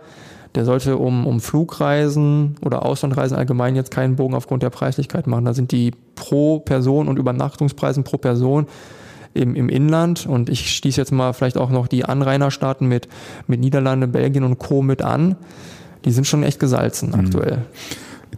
[0.56, 5.44] der sollte um, um Flugreisen oder Auslandreisen allgemein jetzt keinen Bogen aufgrund der Preislichkeit machen.
[5.44, 8.66] Da sind die pro Person und Übernachtungspreisen pro Person
[9.36, 13.08] im, im Inland und ich stieß jetzt mal vielleicht auch noch die Anrainerstaaten mit,
[13.46, 14.82] mit Niederlande, Belgien und Co.
[14.82, 15.36] mit an.
[16.04, 17.14] Die sind schon echt gesalzen mhm.
[17.14, 17.58] aktuell.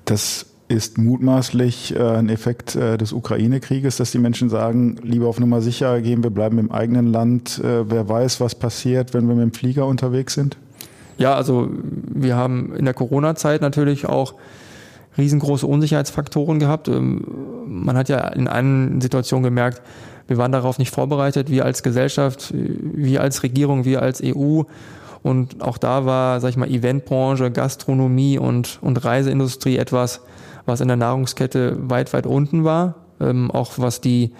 [0.04, 5.40] Das ist mutmaßlich äh, ein Effekt äh, des Ukraine-Krieges, dass die Menschen sagen, lieber auf
[5.40, 7.58] Nummer sicher gehen, wir bleiben im eigenen Land.
[7.58, 10.58] Äh, wer weiß, was passiert, wenn wir mit dem Flieger unterwegs sind?
[11.16, 14.34] Ja, also wir haben in der Corona-Zeit natürlich auch
[15.16, 16.88] riesengroße Unsicherheitsfaktoren gehabt.
[16.88, 17.24] Ähm,
[17.66, 19.82] man hat ja in einer Situation gemerkt,
[20.28, 24.62] wir waren darauf nicht vorbereitet, wir als Gesellschaft, wir als Regierung, wir als EU.
[25.22, 30.20] Und auch da war, sag ich mal, Eventbranche, Gastronomie und, und Reiseindustrie etwas,
[30.64, 32.94] was in der Nahrungskette weit, weit unten war.
[33.20, 34.32] Ähm, auch was die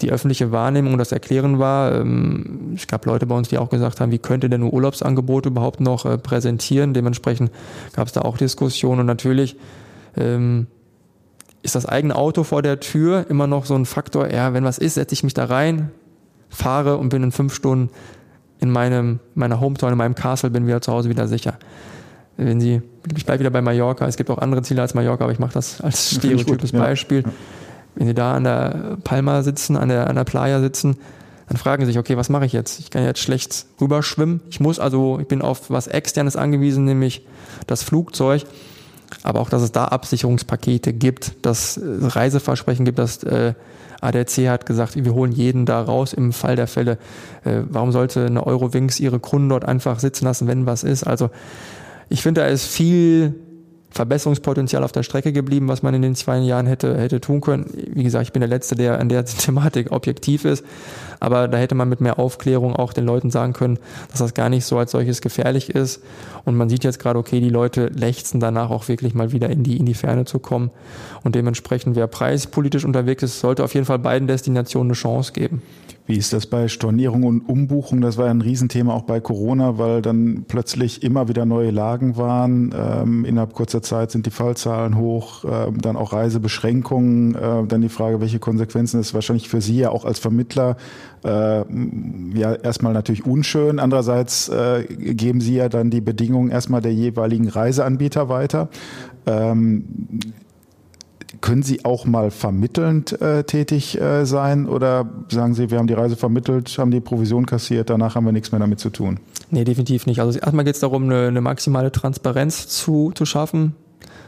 [0.00, 1.94] die öffentliche Wahrnehmung und das Erklären war.
[1.94, 5.46] Ähm, es gab Leute bei uns, die auch gesagt haben, wie könnte denn ein Urlaubsangebot
[5.46, 6.94] überhaupt noch äh, präsentieren?
[6.94, 7.50] Dementsprechend
[7.94, 9.56] gab es da auch Diskussionen und natürlich
[10.16, 10.66] ähm,
[11.62, 14.78] ist das eigene Auto vor der Tür immer noch so ein Faktor, ja, wenn was
[14.78, 15.90] ist, setze ich mich da rein,
[16.48, 17.90] fahre und bin in fünf Stunden
[18.60, 21.58] in meinem, meiner Hometown, in meinem Castle, bin wieder zu Hause wieder sicher.
[22.36, 22.82] Wenn Sie,
[23.16, 25.54] ich bleibe wieder bei Mallorca, es gibt auch andere Ziele als Mallorca, aber ich mache
[25.54, 27.22] das als stereotypes Beispiel.
[27.22, 27.32] Ja
[27.98, 30.98] wenn sie da an der Palma sitzen, an der, an der Playa sitzen,
[31.48, 32.78] dann fragen sie sich, okay, was mache ich jetzt?
[32.78, 34.40] Ich kann jetzt schlecht rüberschwimmen.
[34.50, 37.26] Ich muss also, ich bin auf was Externes angewiesen, nämlich
[37.66, 38.44] das Flugzeug.
[39.22, 43.54] Aber auch, dass es da Absicherungspakete gibt, dass es Reiseversprechen gibt, dass äh,
[44.00, 46.98] ADAC hat gesagt, wir holen jeden da raus im Fall der Fälle.
[47.44, 51.04] Äh, warum sollte eine Eurowings ihre Kunden dort einfach sitzen lassen, wenn was ist?
[51.04, 51.30] Also
[52.08, 53.34] ich finde, da ist viel
[53.90, 57.66] Verbesserungspotenzial auf der Strecke geblieben, was man in den zwei Jahren hätte, hätte tun können.
[57.92, 60.64] Wie gesagt, ich bin der Letzte, der an der Thematik objektiv ist.
[61.20, 63.78] Aber da hätte man mit mehr Aufklärung auch den Leuten sagen können,
[64.10, 66.02] dass das gar nicht so als solches gefährlich ist.
[66.44, 69.62] Und man sieht jetzt gerade, okay, die Leute lechzen danach auch wirklich mal wieder in
[69.62, 70.70] die, in die Ferne zu kommen.
[71.24, 75.62] Und dementsprechend, wer preispolitisch unterwegs ist, sollte auf jeden Fall beiden Destinationen eine Chance geben.
[76.08, 78.00] Wie ist das bei Stornierung und Umbuchung?
[78.00, 82.16] Das war ja ein Riesenthema auch bei Corona, weil dann plötzlich immer wieder neue Lagen
[82.16, 82.74] waren.
[82.74, 87.34] Ähm, innerhalb kurzer Zeit sind die Fallzahlen hoch, äh, dann auch Reisebeschränkungen.
[87.34, 90.78] Äh, dann die Frage, welche Konsequenzen ist wahrscheinlich für Sie ja auch als Vermittler
[91.24, 91.64] äh,
[92.38, 93.78] ja erstmal natürlich unschön.
[93.78, 98.68] Andererseits äh, geben Sie ja dann die Bedingungen erstmal der jeweiligen Reiseanbieter weiter.
[99.26, 99.84] Ähm,
[101.40, 105.94] können Sie auch mal vermittelnd äh, tätig äh, sein oder sagen Sie, wir haben die
[105.94, 109.20] Reise vermittelt, haben die Provision kassiert, danach haben wir nichts mehr damit zu tun?
[109.50, 110.20] Nee, definitiv nicht.
[110.20, 113.74] Also erstmal geht es darum, eine, eine, maximale Transparenz zu, zu schaffen.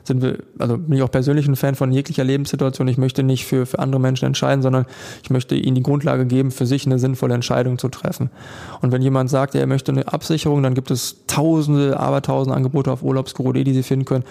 [0.04, 2.88] Sind wir, also bin ich auch persönlich ein Fan von jeglicher Lebenssituation.
[2.88, 4.86] Ich möchte nicht für, für andere Menschen entscheiden, sondern
[5.22, 8.30] ich möchte ihnen die Grundlage geben, für sich eine sinnvolle Entscheidung zu treffen.
[8.80, 13.02] Und wenn jemand sagt, er möchte eine Absicherung, dann gibt es tausende, abertausende Angebote auf
[13.02, 14.24] Urlaubsguru.de, die sie finden können,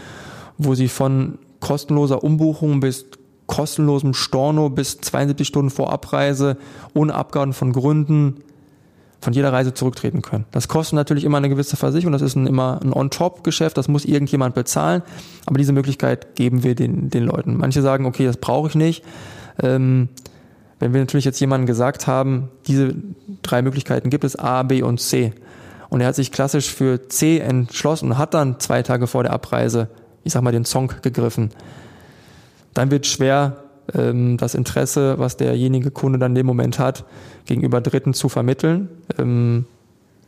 [0.57, 3.05] wo sie von kostenloser Umbuchung bis
[3.47, 6.55] kostenlosem Storno bis 72 Stunden vor Abreise
[6.93, 8.43] ohne Abgaben von Gründen
[9.21, 10.45] von jeder Reise zurücktreten können.
[10.51, 14.05] Das kostet natürlich immer eine gewisse Versicherung, das ist ein, immer ein On-Top-Geschäft, das muss
[14.05, 15.01] irgendjemand bezahlen,
[15.45, 17.57] aber diese Möglichkeit geben wir den, den Leuten.
[17.57, 19.03] Manche sagen, okay, das brauche ich nicht.
[19.61, 20.09] Ähm,
[20.79, 22.95] wenn wir natürlich jetzt jemandem gesagt haben, diese
[23.41, 25.33] drei Möglichkeiten gibt es, A, B und C,
[25.89, 29.33] und er hat sich klassisch für C entschlossen und hat dann zwei Tage vor der
[29.33, 29.89] Abreise
[30.23, 31.49] ich sag mal, den Song gegriffen.
[32.73, 37.05] Dann wird schwer, ähm, das Interesse, was derjenige Kunde dann in dem Moment hat,
[37.45, 38.89] gegenüber Dritten zu vermitteln.
[39.17, 39.65] Ähm,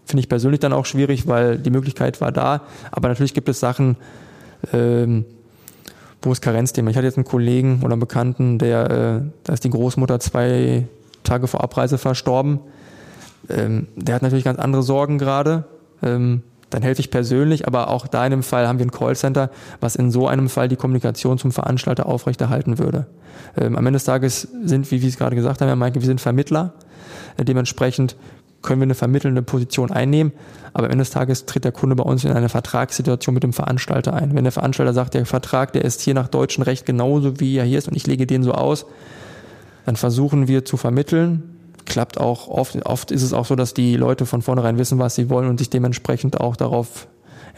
[0.06, 2.64] Finde ich persönlich dann auch schwierig, weil die Möglichkeit war da.
[2.92, 3.96] Aber natürlich gibt es Sachen,
[4.74, 5.26] ähm,
[6.22, 6.90] wo es Karenzthema.
[6.90, 10.88] Ich hatte jetzt einen Kollegen oder einen Bekannten, der, äh, da ist die Großmutter zwei
[11.24, 12.60] Tage vor Abreise verstorben.
[13.50, 15.66] Ähm, der hat natürlich ganz andere Sorgen gerade.
[16.04, 19.52] Ähm, dann helfe ich persönlich, aber auch da in dem Fall haben wir ein Callcenter,
[19.80, 23.06] was in so einem Fall die Kommunikation zum Veranstalter aufrechterhalten würde.
[23.58, 26.08] Ähm, am Ende des Tages sind, wie wir es gerade gesagt haben, Herr Meike, wir
[26.08, 26.74] sind Vermittler.
[27.38, 28.16] Äh, dementsprechend
[28.62, 30.32] können wir eine vermittelnde Position einnehmen,
[30.74, 33.54] aber am Ende des Tages tritt der Kunde bei uns in eine Vertragssituation mit dem
[33.54, 34.36] Veranstalter ein.
[34.36, 37.66] Wenn der Veranstalter sagt, der Vertrag, der ist hier nach deutschem Recht genauso, wie er
[37.66, 38.86] hier ist und ich lege den so aus,
[39.86, 41.51] dann versuchen wir zu vermitteln,
[41.86, 42.86] klappt auch oft.
[42.86, 45.58] Oft ist es auch so, dass die Leute von vornherein wissen, was sie wollen und
[45.58, 47.08] sich dementsprechend auch darauf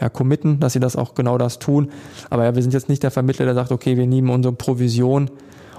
[0.00, 1.90] ja, committen, dass sie das auch genau das tun.
[2.30, 5.30] Aber ja, wir sind jetzt nicht der Vermittler, der sagt, okay, wir nehmen unsere Provision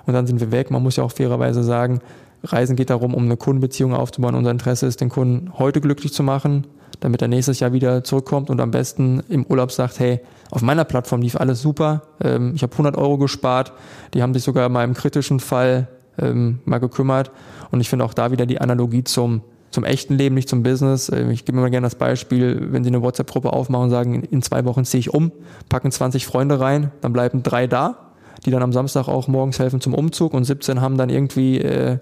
[0.05, 0.71] und dann sind wir weg.
[0.71, 1.99] Man muss ja auch fairerweise sagen,
[2.43, 4.35] Reisen geht darum, um eine Kundenbeziehung aufzubauen.
[4.35, 6.67] Unser Interesse ist, den Kunden heute glücklich zu machen,
[6.99, 10.85] damit er nächstes Jahr wieder zurückkommt und am besten im Urlaub sagt, hey, auf meiner
[10.85, 13.73] Plattform lief alles super, ähm, ich habe 100 Euro gespart,
[14.13, 17.31] die haben sich sogar mal im kritischen Fall ähm, mal gekümmert
[17.71, 21.09] und ich finde auch da wieder die Analogie zum, zum echten Leben, nicht zum Business.
[21.09, 24.41] Äh, ich gebe mal gerne das Beispiel, wenn Sie eine WhatsApp-Gruppe aufmachen und sagen, in
[24.41, 25.31] zwei Wochen ziehe ich um,
[25.69, 28.11] packen 20 Freunde rein, dann bleiben drei da,
[28.45, 31.99] die dann am Samstag auch morgens helfen zum Umzug und 17 haben dann irgendwie äh,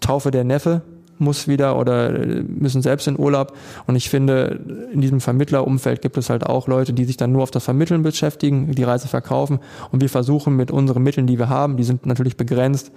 [0.00, 0.82] Taufe der Neffe
[1.22, 2.10] muss wieder oder
[2.46, 3.56] müssen selbst in Urlaub.
[3.86, 7.42] Und ich finde, in diesem Vermittlerumfeld gibt es halt auch Leute, die sich dann nur
[7.42, 9.60] auf das Vermitteln beschäftigen, die Reise verkaufen.
[9.90, 12.92] Und wir versuchen mit unseren Mitteln, die wir haben, die sind natürlich begrenzt,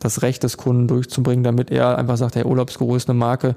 [0.00, 3.54] das Recht des Kunden durchzubringen, damit er einfach sagt, hey, Urlaubsguru ist eine Marke,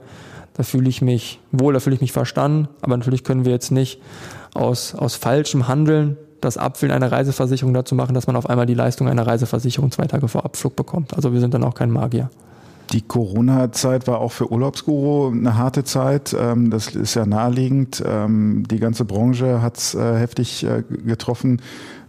[0.53, 2.67] da fühle ich mich wohl, da fühle ich mich verstanden.
[2.81, 3.99] Aber natürlich können wir jetzt nicht
[4.53, 8.73] aus, aus falschem Handeln das Abfüllen einer Reiseversicherung dazu machen, dass man auf einmal die
[8.73, 11.13] Leistung einer Reiseversicherung zwei Tage vor Abflug bekommt.
[11.15, 12.29] Also wir sind dann auch kein Magier.
[12.91, 16.35] Die Corona-Zeit war auch für Urlaubsguru eine harte Zeit.
[16.37, 18.03] Ähm, das ist ja naheliegend.
[18.05, 21.61] Ähm, die ganze Branche hat es äh, heftig äh, getroffen.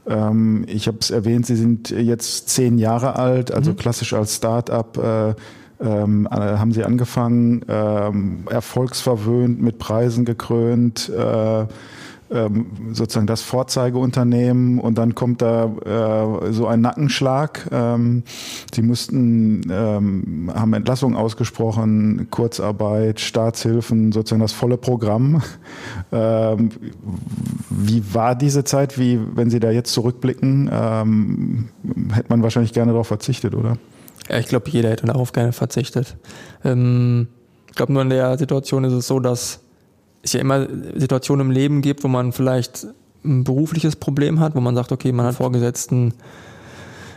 [0.07, 3.77] Ähm, ich habe es erwähnt, Sie sind jetzt zehn Jahre alt, also mhm.
[3.77, 4.99] klassisch als Start-up.
[4.99, 5.35] Äh,
[5.81, 11.67] ähm, haben Sie angefangen, ähm, erfolgsverwöhnt, mit Preisen gekrönt, äh,
[12.31, 15.67] ähm, sozusagen das Vorzeigeunternehmen und dann kommt da
[16.45, 17.69] äh, so ein Nackenschlag.
[17.71, 18.23] Ähm,
[18.75, 25.43] sie mussten, ähm, haben Entlassungen ausgesprochen, Kurzarbeit, Staatshilfen, sozusagen das volle Programm.
[26.13, 26.71] Ähm,
[27.71, 28.99] wie war diese Zeit?
[28.99, 31.69] Wie, wenn Sie da jetzt zurückblicken, ähm,
[32.13, 33.79] hätte man wahrscheinlich gerne darauf verzichtet, oder?
[34.29, 36.17] Ja, ich glaube, jeder hätte darauf gerne verzichtet.
[36.65, 37.29] Ähm,
[37.69, 39.64] ich glaube, nur in der Situation ist es so, dass
[40.25, 42.87] es ja immer Situationen im Leben gibt, wo man vielleicht
[43.25, 46.15] ein berufliches Problem hat, wo man sagt, okay, man hat Vorgesetzten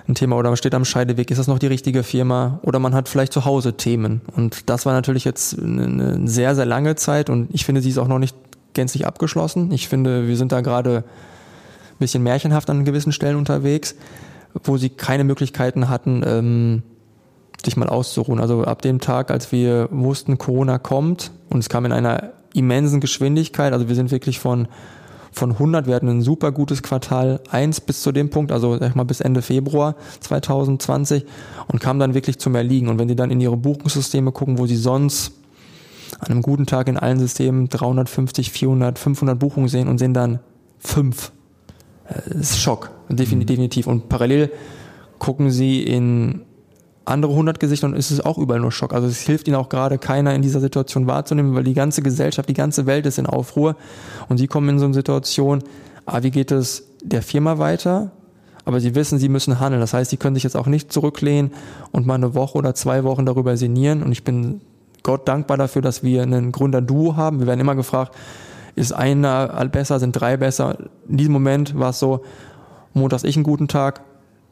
[0.08, 2.94] ein Thema oder man steht am Scheideweg, ist das noch die richtige Firma oder man
[2.94, 4.22] hat vielleicht zu Hause Themen.
[4.36, 7.98] Und das war natürlich jetzt eine sehr, sehr lange Zeit und ich finde, sie ist
[7.98, 8.36] auch noch nicht
[8.74, 9.72] gänzlich abgeschlossen.
[9.72, 13.96] Ich finde, wir sind da gerade ein bisschen märchenhaft an gewissen Stellen unterwegs,
[14.64, 16.84] wo sie keine Möglichkeiten hatten, ähm,
[17.66, 18.40] sich mal auszuruhen.
[18.40, 23.00] Also ab dem Tag, als wir wussten, Corona kommt und es kam in einer immensen
[23.00, 23.74] Geschwindigkeit.
[23.74, 24.68] Also wir sind wirklich von,
[25.32, 28.90] von 100, wir hatten ein super gutes Quartal 1 bis zu dem Punkt, also sag
[28.90, 31.26] ich mal bis Ende Februar 2020
[31.68, 32.88] und kamen dann wirklich zum Erliegen.
[32.90, 35.34] Und wenn Sie dann in Ihre Buchungssysteme gucken, wo Sie sonst
[36.20, 40.40] an einem guten Tag in allen Systemen 350, 400, 500 Buchungen sehen und sehen dann
[40.80, 41.32] fünf.
[42.08, 43.88] Das äh, ist Schock, definitiv.
[43.88, 44.52] Und parallel
[45.20, 46.42] gucken Sie in
[47.08, 48.94] andere 100 Gesichter und ist es auch überall nur Schock.
[48.94, 52.50] Also es hilft ihnen auch gerade keiner in dieser Situation wahrzunehmen, weil die ganze Gesellschaft,
[52.50, 53.76] die ganze Welt ist in Aufruhr
[54.30, 55.64] und sie kommen in so eine Situation,
[56.06, 58.12] ah, wie geht es der Firma weiter?
[58.66, 59.80] Aber sie wissen, sie müssen handeln.
[59.80, 61.52] Das heißt, sie können sich jetzt auch nicht zurücklehnen
[61.92, 64.04] und mal eine Woche oder zwei Wochen darüber sinnieren.
[64.04, 64.60] Und ich bin
[65.04, 67.40] Gott dankbar dafür, dass wir einen Gründer-Duo haben.
[67.40, 68.14] Wir werden immer gefragt,
[68.76, 70.78] ist einer besser, sind drei besser?
[71.08, 72.26] In diesem Moment war es so,
[72.94, 74.02] montags ich einen guten Tag,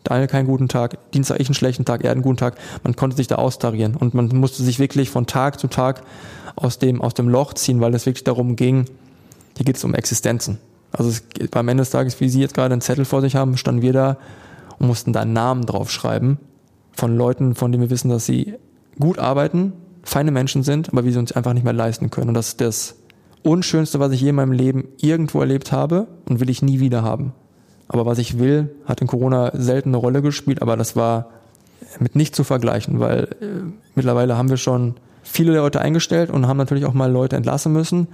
[0.06, 2.56] Daniel keinen guten Tag, Dienstag ich einen schlechten Tag, er einen guten Tag.
[2.84, 6.04] Man konnte sich da austarieren und man musste sich wirklich von Tag zu Tag
[6.56, 8.86] aus dem, aus dem Loch ziehen, weil es wirklich darum ging,
[9.58, 10.60] hier geht es um Existenzen.
[10.92, 13.58] Also es, beim Ende des Tages, wie Sie jetzt gerade einen Zettel vor sich haben,
[13.58, 14.18] standen wir da
[14.80, 16.38] und mussten da einen Namen draufschreiben
[16.94, 18.56] von Leuten, von denen wir wissen, dass sie
[19.00, 22.30] gut arbeiten, feine Menschen sind, aber wie sie uns einfach nicht mehr leisten können.
[22.30, 22.96] Und das ist das
[23.44, 27.04] Unschönste, was ich je in meinem Leben irgendwo erlebt habe und will ich nie wieder
[27.04, 27.34] haben.
[27.88, 31.30] Aber was ich will, hat in Corona selten eine Rolle gespielt, aber das war
[32.00, 33.46] mit nicht zu vergleichen, weil äh,
[33.94, 38.08] mittlerweile haben wir schon viele Leute eingestellt und haben natürlich auch mal Leute entlassen müssen.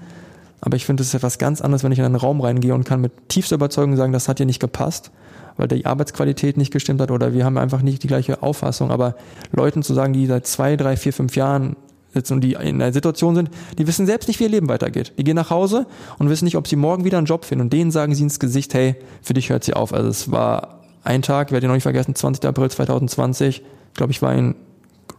[0.62, 2.84] Aber ich finde, es ist etwas ganz anderes, wenn ich in einen Raum reingehe und
[2.84, 5.12] kann mit tiefster Überzeugung sagen, das hat hier nicht gepasst,
[5.58, 8.92] weil die Arbeitsqualität nicht gestimmt hat oder wir haben einfach nicht die gleiche Auffassung.
[8.92, 9.16] Aber
[9.52, 11.76] Leuten zu sagen, die seit zwei, drei, vier, fünf Jahren
[12.14, 15.14] sitzen und die in einer Situation sind, die wissen selbst nicht, wie ihr Leben weitergeht.
[15.18, 15.86] Die gehen nach Hause
[16.20, 17.64] und wissen nicht, ob sie morgen wieder einen Job finden.
[17.64, 19.94] Und denen sagen sie ins Gesicht, hey, für dich hört sie auf.
[19.94, 22.46] Also es war ein Tag, werde ich noch nicht vergessen, 20.
[22.46, 23.62] April 2020.
[23.62, 24.56] Ich glaube, ich war in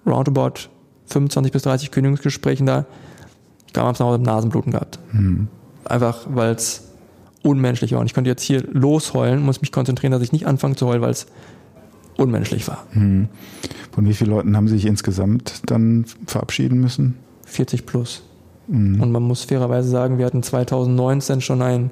[0.06, 0.68] roundabout
[1.06, 2.86] 25 bis 30 Kündigungsgesprächen da.
[3.66, 4.98] Ich kam abends nach Hause mit Nasenbluten gehabt.
[5.12, 5.48] Mhm.
[5.84, 6.92] Einfach, weil es
[7.42, 8.00] unmenschlich war.
[8.00, 11.02] Und ich konnte jetzt hier losheulen, muss mich konzentrieren, dass ich nicht anfange zu heulen,
[11.02, 11.26] weil es
[12.16, 12.86] unmenschlich war.
[12.92, 13.28] Mhm.
[13.92, 17.16] Von wie vielen Leuten haben Sie sich insgesamt dann verabschieden müssen?
[17.44, 18.22] 40 plus.
[18.68, 19.00] Mhm.
[19.00, 21.90] Und man muss fairerweise sagen, wir hatten 2019 schon ein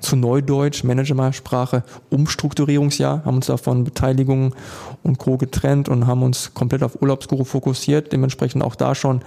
[0.00, 4.54] zu Neudeutsch, Managersprache, Umstrukturierungsjahr, haben uns davon Beteiligung
[5.02, 5.38] und Co.
[5.38, 9.22] getrennt und haben uns komplett auf Urlaubsguru fokussiert, dementsprechend auch da schon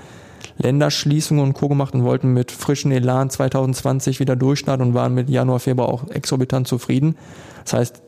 [0.58, 1.70] Länderschließungen und Co.
[1.70, 6.10] gemacht und wollten mit frischen Elan 2020 wieder durchstarten und waren mit Januar, Februar auch
[6.10, 7.16] exorbitant zufrieden.
[7.64, 8.02] Das heißt,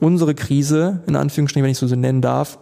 [0.00, 2.58] unsere Krise, in Anführungsstrichen, wenn ich so nennen darf,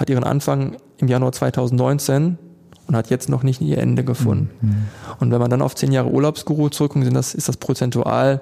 [0.00, 2.38] hat ihren Anfang im Januar 2019
[2.86, 4.48] und hat jetzt noch nicht ihr Ende gefunden.
[4.62, 4.76] Mhm.
[5.20, 8.40] Und wenn man dann auf zehn Jahre Urlaubsguru zurückkommt, sind das, ist das prozentual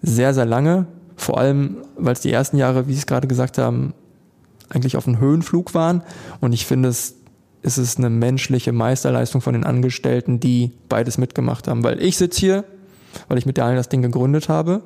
[0.00, 0.86] sehr, sehr lange.
[1.16, 3.92] Vor allem, weil es die ersten Jahre, wie Sie es gerade gesagt haben,
[4.70, 6.02] eigentlich auf einem Höhenflug waren.
[6.40, 7.16] Und ich finde es
[7.62, 11.84] ist es eine menschliche Meisterleistung von den Angestellten, die beides mitgemacht haben.
[11.84, 12.64] Weil ich sitze hier,
[13.28, 14.80] weil ich mit der allen das Ding gegründet habe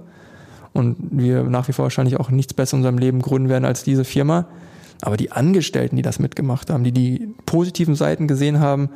[0.72, 3.84] und wir nach wie vor wahrscheinlich auch nichts besser in unserem Leben gründen werden als
[3.84, 4.47] diese Firma.
[5.05, 8.88] Aber die Angestellten, die das mitgemacht haben, die die positiven Seiten gesehen haben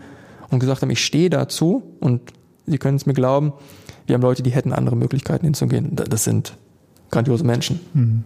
[0.51, 2.33] und gesagt haben, ich stehe dazu und
[2.69, 3.53] Sie können es mir glauben,
[4.07, 5.97] wir haben Leute, die hätten andere Möglichkeiten hinzugehen.
[5.97, 6.57] Das sind
[7.11, 7.81] grandiose Menschen.
[7.95, 8.25] Mhm.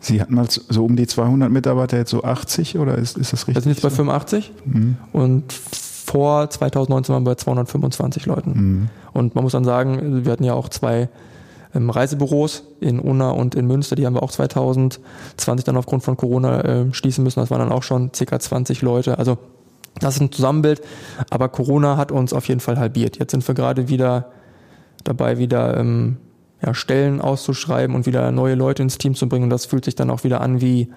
[0.00, 3.48] Sie hatten mal so um die 200 Mitarbeiter, jetzt so 80 oder ist, ist das
[3.48, 3.54] richtig?
[3.54, 4.96] Wir sind jetzt bei 85 mhm.
[5.12, 8.50] und vor 2019 waren wir bei 225 Leuten.
[8.50, 8.88] Mhm.
[9.12, 11.08] Und man muss dann sagen, wir hatten ja auch zwei
[11.74, 16.60] Reisebüros in Unna und in Münster, die haben wir auch 2020 dann aufgrund von Corona
[16.60, 17.40] äh, schließen müssen.
[17.40, 18.38] Das waren dann auch schon ca.
[18.38, 19.18] 20 Leute.
[19.18, 19.38] Also
[20.00, 20.82] das ist ein Zusammenbild,
[21.30, 23.18] aber Corona hat uns auf jeden Fall halbiert.
[23.18, 24.30] Jetzt sind wir gerade wieder
[25.04, 26.16] dabei, wieder ähm,
[26.64, 29.44] ja, Stellen auszuschreiben und wieder neue Leute ins Team zu bringen.
[29.44, 30.90] Und das fühlt sich dann auch wieder an wie,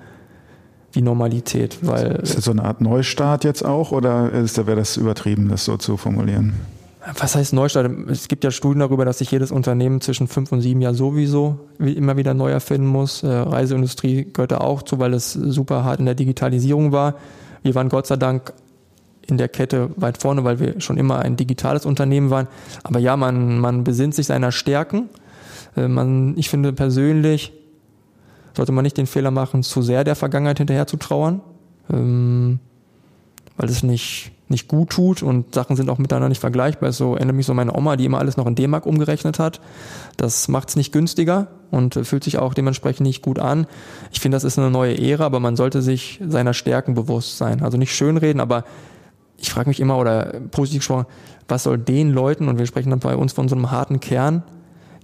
[0.94, 1.78] wie Normalität.
[1.82, 5.78] Weil ist das so eine Art Neustart jetzt auch oder wäre das übertrieben, das so
[5.78, 6.54] zu formulieren?
[7.16, 7.90] Was heißt Neustart?
[8.10, 11.60] Es gibt ja Studien darüber, dass sich jedes Unternehmen zwischen fünf und sieben Jahren sowieso
[11.80, 13.24] immer wieder neu erfinden muss.
[13.24, 17.16] Äh, Reiseindustrie gehört da auch zu, weil es super hart in der Digitalisierung war.
[17.64, 18.54] Wir waren Gott sei Dank
[19.26, 22.48] in der Kette weit vorne, weil wir schon immer ein digitales Unternehmen waren.
[22.84, 25.10] Aber ja, man, man besinnt sich seiner Stärken
[25.78, 27.54] äh, man, ich finde persönlich,
[28.56, 31.42] sollte man nicht den Fehler machen, zu sehr der Vergangenheit hinterher zu trauern,
[31.94, 32.60] ähm,
[33.58, 36.92] weil es nicht, nicht gut tut und Sachen sind auch miteinander nicht vergleichbar.
[36.92, 39.60] So erinnert mich so meine Oma, die immer alles noch in D-Mark umgerechnet hat.
[40.16, 43.68] Das macht es nicht günstiger und fühlt sich auch dementsprechend nicht gut an.
[44.12, 47.64] Ich finde, das ist eine neue Ära, aber man sollte sich seiner Stärken bewusst sein.
[47.64, 48.64] Also nicht schönreden, aber
[49.38, 51.06] ich frage mich immer oder positiv gesprochen,
[51.48, 54.44] was soll den Leuten, und wir sprechen dann bei uns von so einem harten Kern,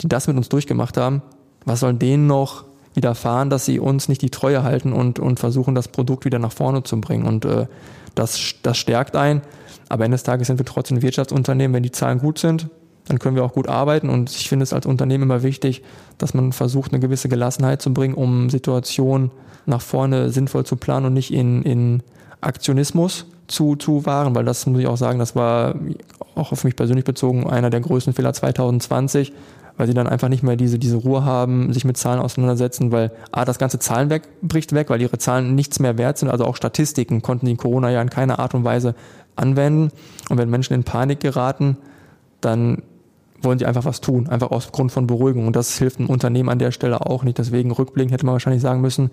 [0.02, 1.22] die das mit uns durchgemacht haben,
[1.66, 5.76] was soll denen noch widerfahren, dass sie uns nicht die Treue halten und, und versuchen,
[5.76, 7.26] das Produkt wieder nach vorne zu bringen.
[7.26, 7.68] Und äh,
[8.16, 9.42] das, das stärkt ein.
[9.90, 11.76] Aber Ende des Tages sind wir trotzdem ein Wirtschaftsunternehmen.
[11.76, 12.70] Wenn die Zahlen gut sind,
[13.08, 14.10] dann können wir auch gut arbeiten.
[14.10, 15.84] Und ich finde es als Unternehmen immer wichtig,
[16.18, 19.32] dass man versucht, eine gewisse Gelassenheit zu bringen, um Situationen
[19.66, 22.04] nach vorne sinnvoll zu planen und nicht in, in
[22.42, 25.76] Aktionismus zu, zu wahren, weil das muss ich auch sagen, das war
[26.36, 29.34] auch auf mich persönlich bezogen einer der größten Fehler 2020,
[29.78, 33.12] weil sie dann einfach nicht mehr diese, diese Ruhe haben, sich mit Zahlen auseinandersetzen, weil
[33.32, 36.56] A, das ganze Zahlenwerk bricht weg, weil ihre Zahlen nichts mehr wert sind, also auch
[36.56, 38.96] Statistiken konnten sie in Corona ja in keiner Art und Weise
[39.36, 39.92] anwenden.
[40.30, 41.78] Und wenn Menschen in Panik geraten,
[42.42, 42.84] dann
[43.42, 45.48] wollen sie einfach was tun, einfach aus Grund von Beruhigung.
[45.48, 47.38] Und das hilft einem Unternehmen an der Stelle auch nicht.
[47.38, 49.12] Deswegen rückblickend hätte man wahrscheinlich sagen müssen,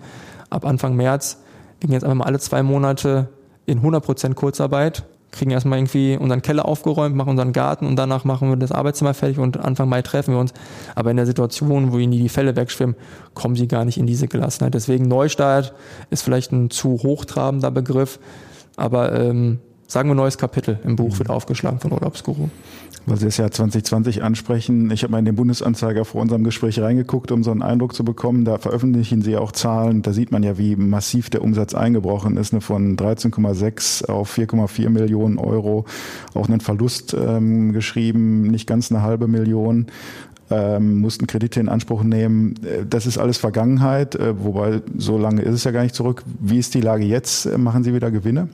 [0.49, 1.39] ab Anfang März
[1.79, 3.29] gingen jetzt einfach mal alle zwei Monate
[3.65, 8.49] in 100% Kurzarbeit kriegen erstmal irgendwie unseren Keller aufgeräumt, machen unseren Garten und danach machen
[8.49, 10.53] wir das Arbeitszimmer fertig und Anfang Mai treffen wir uns.
[10.95, 12.95] Aber in der Situation, wo ihnen die Fälle wegschwimmen,
[13.33, 14.73] kommen sie gar nicht in diese Gelassenheit.
[14.73, 15.73] Deswegen Neustart
[16.09, 18.19] ist vielleicht ein zu hochtrabender Begriff,
[18.75, 19.59] aber ähm,
[19.91, 22.49] sagen wir neues Kapitel im Buch wird aufgeschlagen von Urlaubsguru
[23.05, 24.91] weil Sie das Jahr 2020 ansprechen.
[24.91, 28.03] Ich habe mal in den Bundesanzeiger vor unserem Gespräch reingeguckt, um so einen Eindruck zu
[28.03, 28.45] bekommen.
[28.45, 30.01] Da veröffentlichen Sie auch Zahlen.
[30.01, 32.53] Da sieht man ja, wie massiv der Umsatz eingebrochen ist.
[32.53, 35.85] Ne, von 13,6 auf 4,4 Millionen Euro.
[36.33, 39.87] Auch einen Verlust ähm, geschrieben, nicht ganz eine halbe Million.
[40.51, 42.55] Ähm, mussten Kredite in Anspruch nehmen.
[42.63, 46.23] Äh, das ist alles Vergangenheit, äh, wobei so lange ist es ja gar nicht zurück.
[46.39, 47.45] Wie ist die Lage jetzt?
[47.45, 48.49] Äh, machen Sie wieder Gewinne?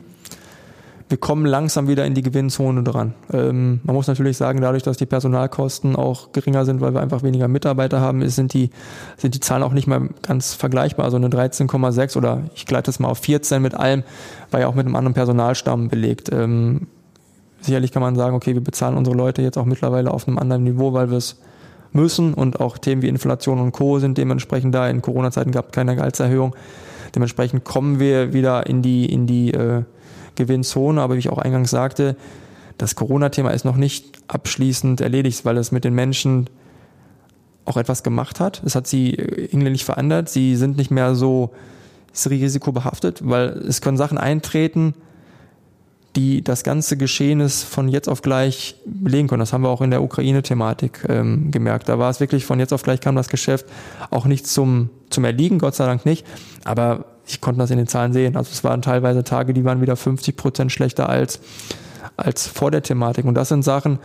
[1.09, 3.13] Wir kommen langsam wieder in die Gewinnzone dran.
[3.31, 7.23] Ähm, man muss natürlich sagen, dadurch, dass die Personalkosten auch geringer sind, weil wir einfach
[7.23, 8.71] weniger Mitarbeiter haben, sind die,
[9.15, 11.05] sind die Zahlen auch nicht mehr ganz vergleichbar.
[11.05, 14.03] Also eine 13,6 oder ich gleite es mal auf 14 mit allem,
[14.51, 16.29] war ja auch mit einem anderen Personalstamm belegt.
[16.33, 16.87] Ähm,
[17.61, 20.63] sicherlich kann man sagen, okay, wir bezahlen unsere Leute jetzt auch mittlerweile auf einem anderen
[20.63, 21.39] Niveau, weil wir es
[21.93, 23.99] müssen und auch Themen wie Inflation und Co.
[23.99, 24.89] sind dementsprechend da.
[24.89, 26.53] In Corona-Zeiten gab es keine Gehaltserhöhung.
[27.15, 29.83] Dementsprechend kommen wir wieder in die, in die äh,
[30.37, 32.15] Gewinnzone, aber wie ich auch eingangs sagte,
[32.77, 36.49] das Corona-Thema ist noch nicht abschließend erledigt, weil es mit den Menschen
[37.65, 38.61] auch etwas gemacht hat.
[38.65, 39.17] Es hat sie
[39.49, 40.29] hinlänglich verändert.
[40.29, 41.51] Sie sind nicht mehr so
[42.25, 44.93] risikobehaftet, weil es können Sachen eintreten,
[46.15, 49.41] die das ganze Geschehnis von jetzt auf gleich belegen können.
[49.41, 51.89] Das haben wir auch in der Ukraine-Thematik ähm, gemerkt.
[51.89, 53.67] Da war es wirklich von jetzt auf gleich kam das Geschäft
[54.09, 56.25] auch nicht zum, zum Erliegen, Gott sei Dank nicht.
[56.63, 58.35] Aber ich konnte das in den Zahlen sehen.
[58.35, 61.39] Also es waren teilweise Tage, die waren wieder 50 Prozent schlechter als,
[62.15, 63.25] als vor der Thematik.
[63.25, 63.99] Und das sind Sachen,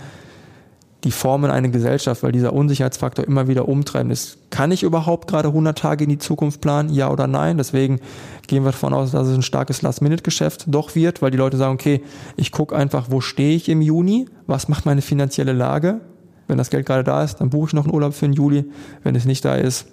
[1.04, 4.38] die formen eine Gesellschaft, weil dieser Unsicherheitsfaktor immer wieder umtreibend ist.
[4.50, 6.90] Kann ich überhaupt gerade 100 Tage in die Zukunft planen?
[6.90, 7.58] Ja oder nein?
[7.58, 8.00] Deswegen
[8.46, 11.74] gehen wir davon aus, dass es ein starkes Last-Minute-Geschäft doch wird, weil die Leute sagen,
[11.74, 12.02] okay,
[12.36, 14.26] ich gucke einfach, wo stehe ich im Juni?
[14.46, 16.00] Was macht meine finanzielle Lage?
[16.46, 18.64] Wenn das Geld gerade da ist, dann buche ich noch einen Urlaub für den Juli.
[19.02, 19.86] Wenn es nicht da ist,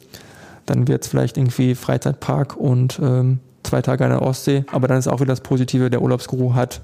[0.69, 4.65] dann wird es vielleicht irgendwie Freizeitpark und ähm, zwei Tage an der Ostsee.
[4.71, 6.81] Aber dann ist auch wieder das Positive, der Urlaubsguru hat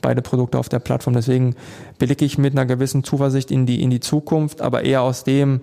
[0.00, 1.14] beide Produkte auf der Plattform.
[1.14, 1.56] Deswegen
[1.98, 5.60] blicke ich mit einer gewissen Zuversicht in die, in die Zukunft, aber eher aus dem,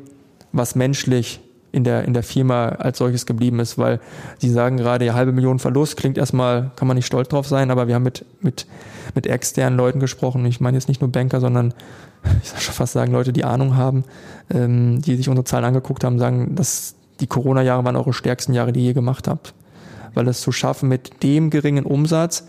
[0.52, 4.00] was menschlich in der, in der Firma als solches geblieben ist, weil
[4.38, 7.70] Sie sagen gerade, ja, halbe Million Verlust klingt erstmal, kann man nicht stolz drauf sein,
[7.70, 8.66] aber wir haben mit, mit,
[9.14, 10.46] mit externen Leuten gesprochen.
[10.46, 11.74] Ich meine jetzt nicht nur Banker, sondern
[12.42, 14.06] ich soll schon fast sagen, Leute, die Ahnung haben,
[14.50, 18.74] ähm, die sich unsere Zahlen angeguckt haben, sagen, dass die Corona-Jahre waren eure stärksten Jahre,
[18.74, 19.54] die ihr gemacht habt.
[20.14, 22.46] Weil es zu schaffen, mit dem geringen Umsatz,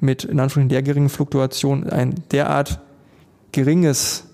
[0.00, 2.80] mit in Anführungszeichen der geringen Fluktuation, ein derart
[3.52, 4.24] geringes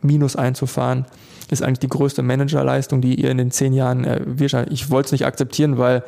[0.00, 1.06] Minus einzufahren,
[1.50, 4.72] ist eigentlich die größte Managerleistung, die ihr in den zehn Jahren erwirtschaftet.
[4.72, 6.02] Ich wollte es nicht akzeptieren, weil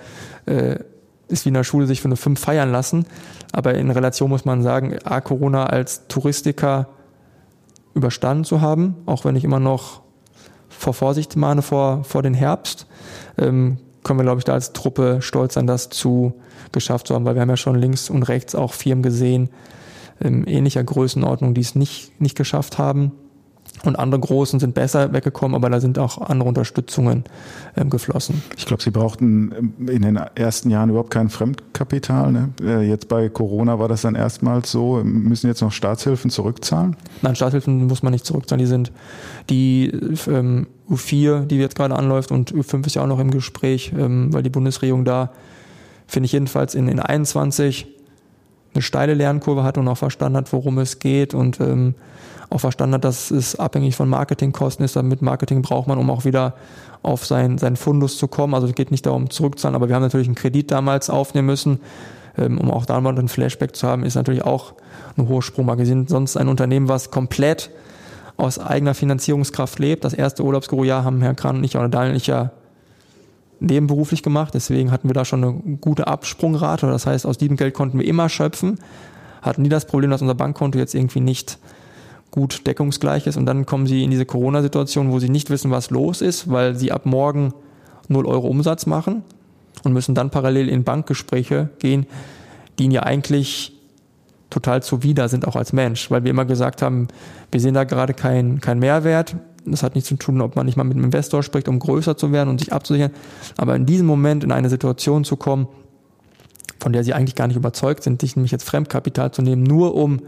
[0.46, 0.76] äh,
[1.28, 3.06] wie in der Schule sich für eine fünf feiern lassen.
[3.52, 6.88] Aber in Relation muss man sagen, A, Corona als Touristiker
[7.94, 10.03] überstanden zu haben, auch wenn ich immer noch
[10.78, 12.86] vor Vorsicht mahne vor, vor den Herbst,
[13.38, 16.34] ähm, können wir, glaube ich, da als Truppe stolz sein, das zu
[16.72, 19.48] geschafft zu haben, weil wir haben ja schon links und rechts auch Firmen gesehen,
[20.20, 23.12] ähm, ähnlicher Größenordnung, die es nicht, nicht geschafft haben.
[23.84, 27.24] Und andere Großen sind besser weggekommen, aber da sind auch andere Unterstützungen
[27.76, 28.42] ähm, geflossen.
[28.56, 32.32] Ich glaube, Sie brauchten ähm, in den ersten Jahren überhaupt kein Fremdkapital.
[32.32, 32.48] Ne?
[32.62, 35.02] Äh, jetzt bei Corona war das dann erstmals so.
[35.04, 36.96] Müssen jetzt noch Staatshilfen zurückzahlen?
[37.22, 38.60] Nein, Staatshilfen muss man nicht zurückzahlen.
[38.60, 38.92] Die sind
[39.50, 39.92] die
[40.28, 44.32] ähm, U4, die jetzt gerade anläuft, und U5 ist ja auch noch im Gespräch, ähm,
[44.32, 45.30] weil die Bundesregierung da,
[46.06, 47.86] finde ich jedenfalls in, in 21
[48.74, 51.94] eine steile Lernkurve hat und auch verstanden hat, worum es geht und ähm,
[52.50, 54.96] auch verstanden hat, dass es abhängig von Marketingkosten ist.
[54.96, 56.54] Damit Marketing braucht man, um auch wieder
[57.02, 58.54] auf sein, seinen Fundus zu kommen.
[58.54, 61.80] Also es geht nicht darum, zurückzahlen, aber wir haben natürlich einen Kredit damals aufnehmen müssen,
[62.38, 64.74] ähm, um auch damals einen Flashback zu haben, ist natürlich auch
[65.16, 65.80] eine hohe Sprungmarke.
[65.80, 67.70] Wir sind sonst ein Unternehmen, was komplett
[68.36, 70.04] aus eigener Finanzierungskraft lebt.
[70.04, 72.50] Das erste Urlaubsguru-Jahr haben Herr Kran und ich oder Daniel und ich ja
[73.60, 74.54] nebenberuflich gemacht.
[74.54, 76.86] Deswegen hatten wir da schon eine gute Absprungrate.
[76.86, 78.78] Das heißt, aus diesem Geld konnten wir immer schöpfen.
[79.42, 81.58] Hatten nie das Problem, dass unser Bankkonto jetzt irgendwie nicht
[82.34, 83.36] gut deckungsgleich ist.
[83.36, 86.74] Und dann kommen sie in diese Corona-Situation, wo sie nicht wissen, was los ist, weil
[86.74, 87.54] sie ab morgen
[88.08, 89.22] 0 Euro Umsatz machen
[89.84, 92.06] und müssen dann parallel in Bankgespräche gehen,
[92.76, 93.78] die ihnen ja eigentlich
[94.50, 97.06] total zuwider sind, auch als Mensch, weil wir immer gesagt haben,
[97.52, 99.36] wir sehen da gerade keinen kein Mehrwert.
[99.64, 102.16] Das hat nichts zu tun, ob man nicht mal mit einem Investor spricht, um größer
[102.16, 103.12] zu werden und sich abzusichern.
[103.56, 105.68] Aber in diesem Moment in eine Situation zu kommen,
[106.80, 109.94] von der sie eigentlich gar nicht überzeugt sind, sich nämlich jetzt Fremdkapital zu nehmen, nur
[109.94, 110.20] um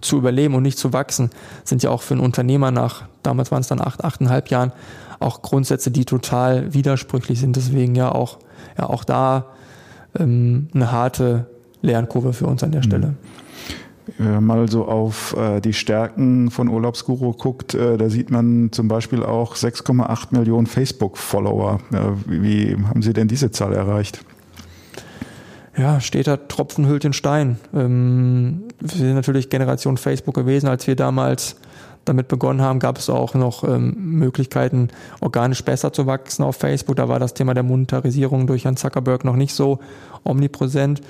[0.00, 1.30] zu überleben und nicht zu wachsen,
[1.64, 4.72] sind ja auch für einen Unternehmer nach, damals waren es dann acht, achteinhalb Jahren,
[5.20, 7.56] auch Grundsätze, die total widersprüchlich sind.
[7.56, 8.38] Deswegen ja auch,
[8.76, 9.46] ja auch da
[10.18, 11.46] ähm, eine harte
[11.82, 13.14] Lernkurve für uns an der Stelle.
[14.16, 18.70] Wenn man mal so auf äh, die Stärken von Urlaubsguru guckt, äh, da sieht man
[18.72, 21.80] zum Beispiel auch 6,8 Millionen Facebook-Follower.
[21.92, 21.96] Äh,
[22.26, 24.24] wie haben Sie denn diese Zahl erreicht?
[25.78, 27.58] Ja, steht da Tropfen hüllt den Stein.
[27.72, 30.66] Ähm, wir sind natürlich Generation Facebook gewesen.
[30.66, 31.56] Als wir damals
[32.04, 34.88] damit begonnen haben, gab es auch noch ähm, Möglichkeiten,
[35.20, 36.96] organisch besser zu wachsen auf Facebook.
[36.96, 39.78] Da war das Thema der Monetarisierung durch Herrn Zuckerberg noch nicht so
[40.24, 41.00] omnipräsent.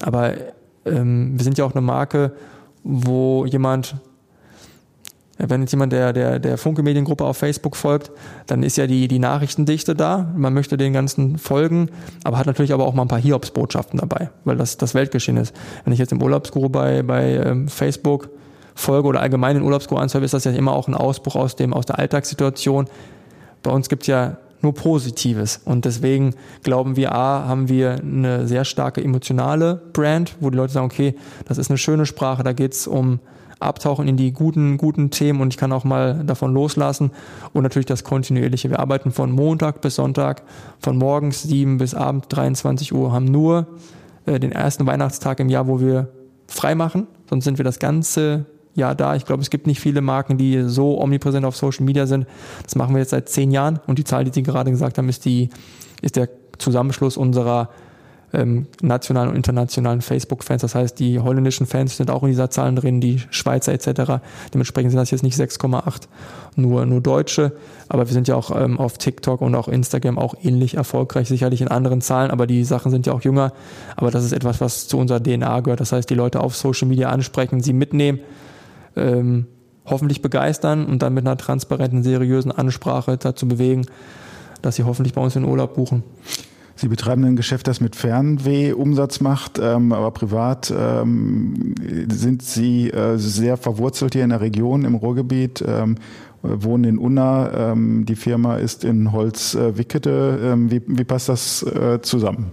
[0.00, 0.34] Aber
[0.84, 2.32] ähm, wir sind ja auch eine Marke,
[2.84, 3.96] wo jemand
[5.38, 8.12] wenn jetzt jemand der, der, der Funke Mediengruppe auf Facebook folgt,
[8.46, 10.32] dann ist ja die, die Nachrichtendichte da.
[10.36, 11.90] Man möchte den ganzen folgen,
[12.22, 15.54] aber hat natürlich aber auch mal ein paar Hiobs-Botschaften dabei, weil das das Weltgeschehen ist.
[15.84, 18.30] Wenn ich jetzt im Urlaubsguru bei, bei ähm, Facebook
[18.74, 21.72] folge oder allgemein den Urlaubsguru anzeige, ist das ja immer auch ein Ausbruch aus, dem,
[21.72, 22.86] aus der Alltagssituation.
[23.62, 25.60] Bei uns gibt es ja nur Positives.
[25.64, 30.72] Und deswegen glauben wir, A, haben wir eine sehr starke emotionale Brand, wo die Leute
[30.72, 31.14] sagen, okay,
[31.46, 33.20] das ist eine schöne Sprache, da geht es um
[33.64, 37.10] abtauchen in die guten, guten Themen und ich kann auch mal davon loslassen.
[37.52, 38.70] Und natürlich das kontinuierliche.
[38.70, 40.42] Wir arbeiten von Montag bis Sonntag,
[40.78, 43.66] von morgens 7 bis abends 23 Uhr, haben nur
[44.26, 46.08] äh, den ersten Weihnachtstag im Jahr, wo wir
[46.46, 47.06] frei machen.
[47.28, 49.14] Sonst sind wir das ganze Jahr da.
[49.14, 52.26] Ich glaube, es gibt nicht viele Marken, die so omnipräsent auf Social Media sind.
[52.62, 55.08] Das machen wir jetzt seit zehn Jahren und die Zahl, die Sie gerade gesagt haben,
[55.08, 55.48] ist die,
[56.02, 57.70] ist der Zusammenschluss unserer
[58.34, 60.62] ähm, nationalen und internationalen Facebook-Fans.
[60.62, 64.20] Das heißt, die holländischen Fans sind auch in dieser Zahl drin, die Schweizer etc.
[64.52, 66.08] Dementsprechend sind das jetzt nicht 6,8
[66.56, 67.52] nur, nur Deutsche.
[67.88, 71.60] Aber wir sind ja auch ähm, auf TikTok und auch Instagram auch ähnlich erfolgreich, sicherlich
[71.60, 73.52] in anderen Zahlen, aber die Sachen sind ja auch jünger.
[73.96, 75.80] Aber das ist etwas, was zu unserer DNA gehört.
[75.80, 78.20] Das heißt, die Leute auf Social Media ansprechen, sie mitnehmen,
[78.96, 79.46] ähm,
[79.86, 83.86] hoffentlich begeistern und dann mit einer transparenten, seriösen Ansprache dazu bewegen,
[84.62, 86.02] dass sie hoffentlich bei uns in Urlaub buchen.
[86.76, 91.74] Sie betreiben ein Geschäft, das mit Fernweh Umsatz macht, ähm, aber privat ähm,
[92.10, 95.96] sind Sie äh, sehr verwurzelt hier in der Region im Ruhrgebiet, ähm,
[96.42, 100.40] wohnen in Unna, ähm, die Firma ist in Holzwickede.
[100.42, 102.52] Ähm, wie, wie passt das äh, zusammen?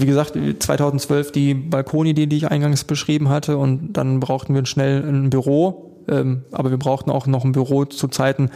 [0.00, 5.02] wie gesagt, 2012 die Balkonidee, die ich eingangs beschrieben hatte und dann brauchten wir schnell
[5.02, 8.50] ein Büro, ähm, aber wir brauchten auch noch ein Büro zu Zeiten,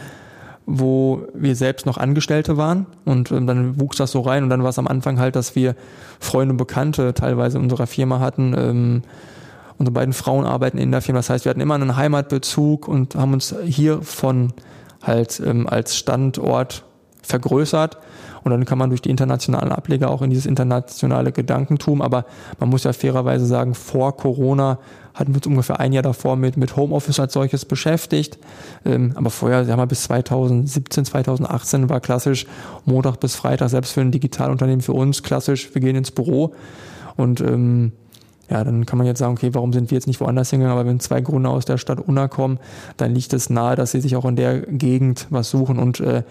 [0.65, 2.85] wo wir selbst noch Angestellte waren.
[3.05, 4.43] Und ähm, dann wuchs das so rein.
[4.43, 5.75] Und dann war es am Anfang halt, dass wir
[6.19, 8.55] Freunde und Bekannte teilweise unserer Firma hatten.
[8.57, 9.01] Ähm,
[9.77, 13.15] unsere beiden Frauen arbeiten in der Firma, das heißt, wir hatten immer einen Heimatbezug und
[13.15, 14.53] haben uns hiervon
[15.01, 16.83] halt ähm, als Standort
[17.21, 17.97] vergrößert
[18.43, 22.01] und dann kann man durch die internationalen Ableger auch in dieses internationale Gedankentum.
[22.01, 22.25] Aber
[22.59, 24.79] man muss ja fairerweise sagen, vor Corona
[25.13, 28.39] hatten wir uns ungefähr ein Jahr davor mit, mit Homeoffice als solches beschäftigt.
[28.85, 32.47] Ähm, aber vorher, sagen wir bis 2017, 2018 war klassisch
[32.85, 36.53] Montag bis Freitag, selbst für ein Digitalunternehmen für uns klassisch, wir gehen ins Büro.
[37.17, 37.91] Und ähm,
[38.49, 40.77] ja, dann kann man jetzt sagen, okay, warum sind wir jetzt nicht woanders hingegangen?
[40.77, 42.59] Aber wenn zwei Gründe aus der Stadt Unna kommen,
[42.97, 45.77] dann liegt es nahe, dass sie sich auch in der Gegend was suchen.
[45.77, 46.23] Und äh,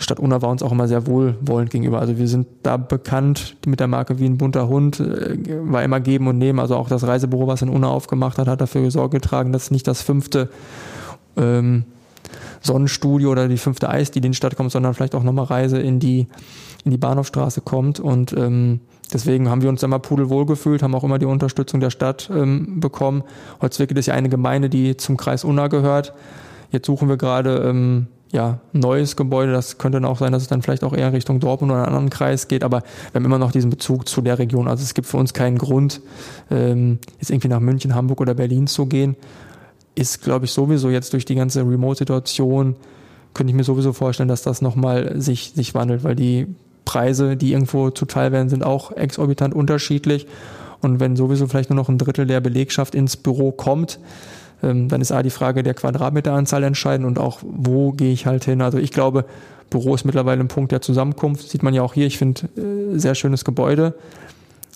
[0.00, 2.00] Stadt Unna war uns auch immer sehr wohlwollend gegenüber.
[2.00, 5.36] Also wir sind da bekannt mit der Marke wie ein bunter Hund, äh,
[5.70, 6.58] war immer geben und nehmen.
[6.58, 9.86] Also auch das Reisebüro, was in Unna aufgemacht hat, hat dafür Sorge getragen, dass nicht
[9.86, 10.48] das fünfte
[11.36, 11.84] ähm,
[12.62, 15.78] Sonnenstudio oder die fünfte Eis, die in die Stadt kommt, sondern vielleicht auch nochmal Reise
[15.78, 16.26] in die,
[16.84, 18.00] in die Bahnhofstraße kommt.
[18.00, 18.80] Und ähm,
[19.12, 22.80] deswegen haben wir uns immer pudelwohl gefühlt, haben auch immer die Unterstützung der Stadt ähm,
[22.80, 23.22] bekommen.
[23.60, 26.14] Holzwickel ist ja eine Gemeinde, die zum Kreis Unna gehört.
[26.70, 29.52] Jetzt suchen wir gerade ähm, ja, neues Gebäude.
[29.52, 31.88] Das könnte dann auch sein, dass es dann vielleicht auch eher Richtung Dortmund oder einen
[31.88, 34.68] anderen Kreis geht, aber wir haben immer noch diesen Bezug zu der Region.
[34.68, 36.00] Also es gibt für uns keinen Grund,
[36.50, 39.16] ähm, jetzt irgendwie nach München, Hamburg oder Berlin zu gehen.
[39.94, 42.76] Ist, glaube ich, sowieso jetzt durch die ganze Remote-Situation,
[43.34, 46.46] könnte ich mir sowieso vorstellen, dass das nochmal sich, sich wandelt, weil die
[46.84, 50.26] Preise, die irgendwo zuteil werden, sind auch exorbitant unterschiedlich.
[50.80, 53.98] Und wenn sowieso vielleicht nur noch ein Drittel der Belegschaft ins Büro kommt,
[54.62, 58.44] ähm, dann ist A die Frage der Quadratmeteranzahl entscheidend und auch, wo gehe ich halt
[58.44, 58.60] hin.
[58.62, 59.24] Also ich glaube,
[59.70, 61.48] Büro ist mittlerweile ein Punkt der Zusammenkunft.
[61.48, 62.06] Sieht man ja auch hier.
[62.06, 63.94] Ich finde, äh, sehr schönes Gebäude.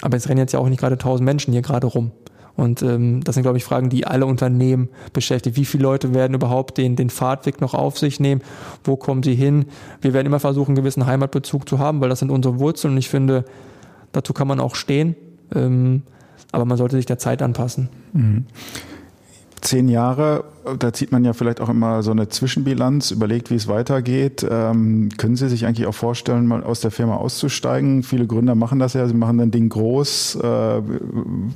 [0.00, 2.12] Aber es rennen jetzt ja auch nicht gerade tausend Menschen hier gerade rum.
[2.56, 5.56] Und ähm, das sind, glaube ich, Fragen, die alle Unternehmen beschäftigen.
[5.56, 8.42] Wie viele Leute werden überhaupt den, den Fahrtweg noch auf sich nehmen?
[8.84, 9.66] Wo kommen sie hin?
[10.00, 12.92] Wir werden immer versuchen, einen gewissen Heimatbezug zu haben, weil das sind unsere Wurzeln.
[12.92, 13.44] Und ich finde,
[14.12, 15.16] dazu kann man auch stehen.
[15.52, 16.02] Ähm,
[16.52, 17.88] aber man sollte sich der Zeit anpassen.
[18.12, 18.46] Mhm
[19.64, 20.44] zehn Jahre,
[20.78, 24.46] da zieht man ja vielleicht auch immer so eine Zwischenbilanz, überlegt, wie es weitergeht.
[24.48, 28.02] Ähm, können Sie sich eigentlich auch vorstellen, mal aus der Firma auszusteigen?
[28.02, 30.82] Viele Gründer machen das ja, sie machen dann Ding groß, äh,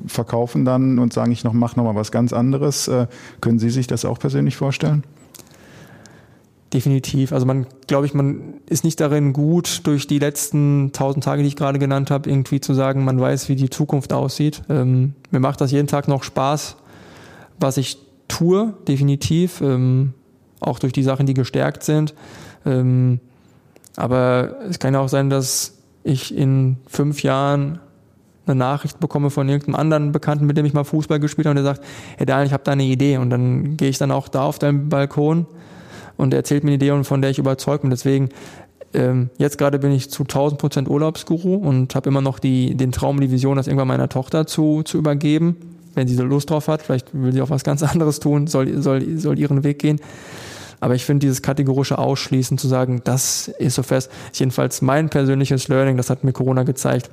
[0.07, 2.89] verkaufen dann und sagen, ich noch, mach noch mal was ganz anderes.
[2.89, 3.07] Äh,
[3.41, 5.05] können Sie sich das auch persönlich vorstellen?
[6.73, 7.33] Definitiv.
[7.33, 11.49] Also man, glaube ich, man ist nicht darin gut, durch die letzten tausend Tage, die
[11.49, 14.63] ich gerade genannt habe, irgendwie zu sagen, man weiß, wie die Zukunft aussieht.
[14.69, 16.77] Ähm, mir macht das jeden Tag noch Spaß,
[17.61, 17.99] was ich
[18.29, 20.15] tue, definitiv, ähm,
[20.61, 22.15] auch durch die Sachen, die gestärkt sind.
[22.65, 23.21] Ähm,
[23.97, 27.81] aber es kann ja auch sein, dass ich in fünf Jahren
[28.47, 31.65] eine Nachricht bekomme von irgendeinem anderen Bekannten, mit dem ich mal Fußball gespielt habe, und
[31.65, 31.85] der sagt,
[32.17, 33.19] hey Daniel, ich habe da eine Idee.
[33.19, 35.47] Und dann gehe ich dann auch da auf deinen Balkon
[36.17, 37.91] und er erzählt mir eine Idee, von der ich überzeugt bin.
[37.91, 38.31] Deswegen,
[38.95, 42.93] ähm, jetzt gerade bin ich zu 1000 Prozent Urlaubsguru und habe immer noch die, den
[42.93, 46.69] Traum, die Vision, das irgendwann meiner Tochter zu, zu übergeben wenn sie so Lust drauf
[46.69, 46.81] hat.
[46.81, 50.01] Vielleicht will sie auch was ganz anderes tun, soll, soll, soll ihren Weg gehen.
[50.81, 55.11] Aber ich finde dieses kategorische Ausschließen zu sagen, das ist so fest, ist jedenfalls mein
[55.11, 57.11] persönliches Learning, das hat mir Corona gezeigt.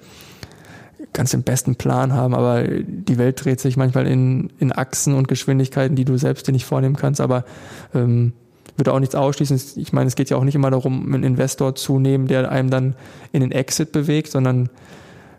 [1.14, 5.28] Ganz den besten Plan haben, aber die Welt dreht sich manchmal in, in Achsen und
[5.28, 7.44] Geschwindigkeiten, die du selbst dir nicht vornehmen kannst, aber
[7.96, 8.34] ähm,
[8.78, 9.60] würde auch nichts ausschließen.
[9.78, 12.70] Ich meine, es geht ja auch nicht immer darum, einen Investor zu nehmen, der einem
[12.70, 12.96] dann
[13.32, 14.70] in den Exit bewegt, sondern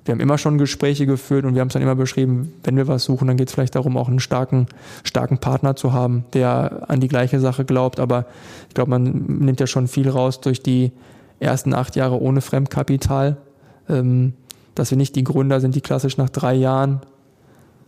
[0.07, 2.87] wir haben immer schon Gespräche geführt und wir haben es dann immer beschrieben, wenn wir
[2.87, 4.67] was suchen, dann geht es vielleicht darum, auch einen starken,
[5.03, 7.99] starken Partner zu haben, der an die gleiche Sache glaubt.
[7.99, 8.27] Aber
[8.69, 10.93] ich glaube, man nimmt ja schon viel raus durch die
[11.41, 13.37] ersten acht Jahre ohne Fremdkapital,
[13.89, 14.35] ähm,
[14.75, 17.01] dass wir nicht die Gründer sind, die klassisch nach drei Jahren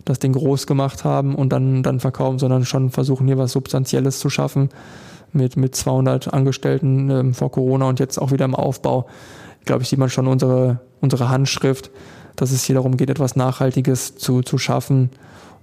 [0.04, 4.18] das Ding groß gemacht haben und dann, dann verkaufen, sondern schon versuchen, hier was Substanzielles
[4.18, 4.70] zu schaffen
[5.32, 9.06] mit, mit 200 Angestellten ähm, vor Corona und jetzt auch wieder im Aufbau
[9.64, 11.90] glaube ich, sieht man schon unsere, unsere Handschrift,
[12.36, 15.10] dass es hier darum geht, etwas Nachhaltiges zu, zu schaffen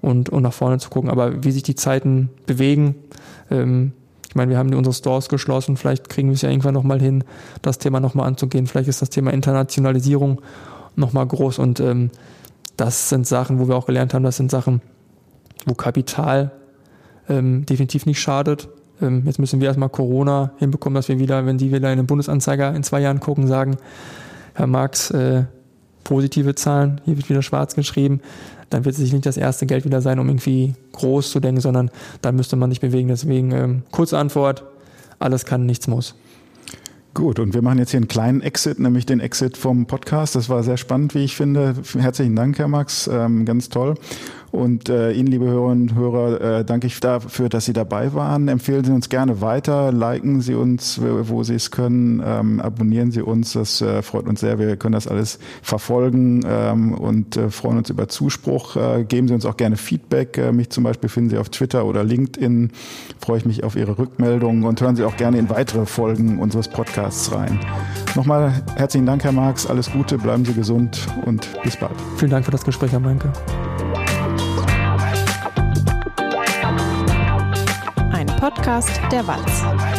[0.01, 1.09] und, und nach vorne zu gucken.
[1.09, 2.95] Aber wie sich die Zeiten bewegen,
[3.49, 3.93] ähm,
[4.27, 7.23] ich meine, wir haben unsere Stores geschlossen, vielleicht kriegen wir es ja irgendwann nochmal hin,
[7.61, 8.67] das Thema nochmal anzugehen.
[8.67, 10.41] Vielleicht ist das Thema Internationalisierung
[10.97, 12.11] nochmal groß und ähm,
[12.75, 14.81] das sind Sachen, wo wir auch gelernt haben, das sind Sachen,
[15.65, 16.51] wo Kapital
[17.29, 18.67] ähm, definitiv nicht schadet,
[19.01, 22.07] ähm, jetzt müssen wir erstmal Corona hinbekommen, dass wir wieder, wenn Sie wieder in den
[22.07, 23.77] Bundesanzeiger in zwei Jahren gucken, sagen,
[24.53, 25.43] Herr Marx, äh,
[26.03, 28.21] positive Zahlen, hier wird wieder schwarz geschrieben,
[28.69, 31.91] dann wird es nicht das erste Geld wieder sein, um irgendwie groß zu denken, sondern
[32.21, 33.09] dann müsste man sich bewegen.
[33.09, 34.63] Deswegen ähm, kurze Antwort,
[35.19, 36.15] alles kann, nichts muss.
[37.13, 40.35] Gut, und wir machen jetzt hier einen kleinen Exit, nämlich den Exit vom Podcast.
[40.35, 41.73] Das war sehr spannend, wie ich finde.
[41.97, 43.07] Herzlichen Dank, Herr Max.
[43.07, 43.95] Ähm, ganz toll.
[44.55, 48.47] Und äh, Ihnen, liebe Hörerinnen und Hörer, äh, danke ich dafür, dass Sie dabei waren.
[48.47, 53.21] Empfehlen Sie uns gerne weiter, liken Sie uns, wo Sie es können, ähm, abonnieren Sie
[53.21, 54.57] uns, das äh, freut uns sehr.
[54.57, 58.77] Wir können das alles verfolgen ähm, und äh, freuen uns über Zuspruch.
[58.77, 60.37] Äh, geben Sie uns auch gerne Feedback.
[60.37, 62.71] Äh, mich zum Beispiel finden Sie auf Twitter oder LinkedIn.
[63.19, 66.69] Freue ich mich auf Ihre Rückmeldungen und hören Sie auch gerne in weitere Folgen unseres
[66.69, 67.59] Podcasts rein.
[68.15, 69.67] Nochmal herzlichen Dank, Herr Marx.
[69.67, 71.95] Alles Gute, bleiben Sie gesund und bis bald.
[72.17, 73.33] Vielen Dank für das Gespräch, Herr Meinke.
[78.45, 79.94] Podcast der Walz.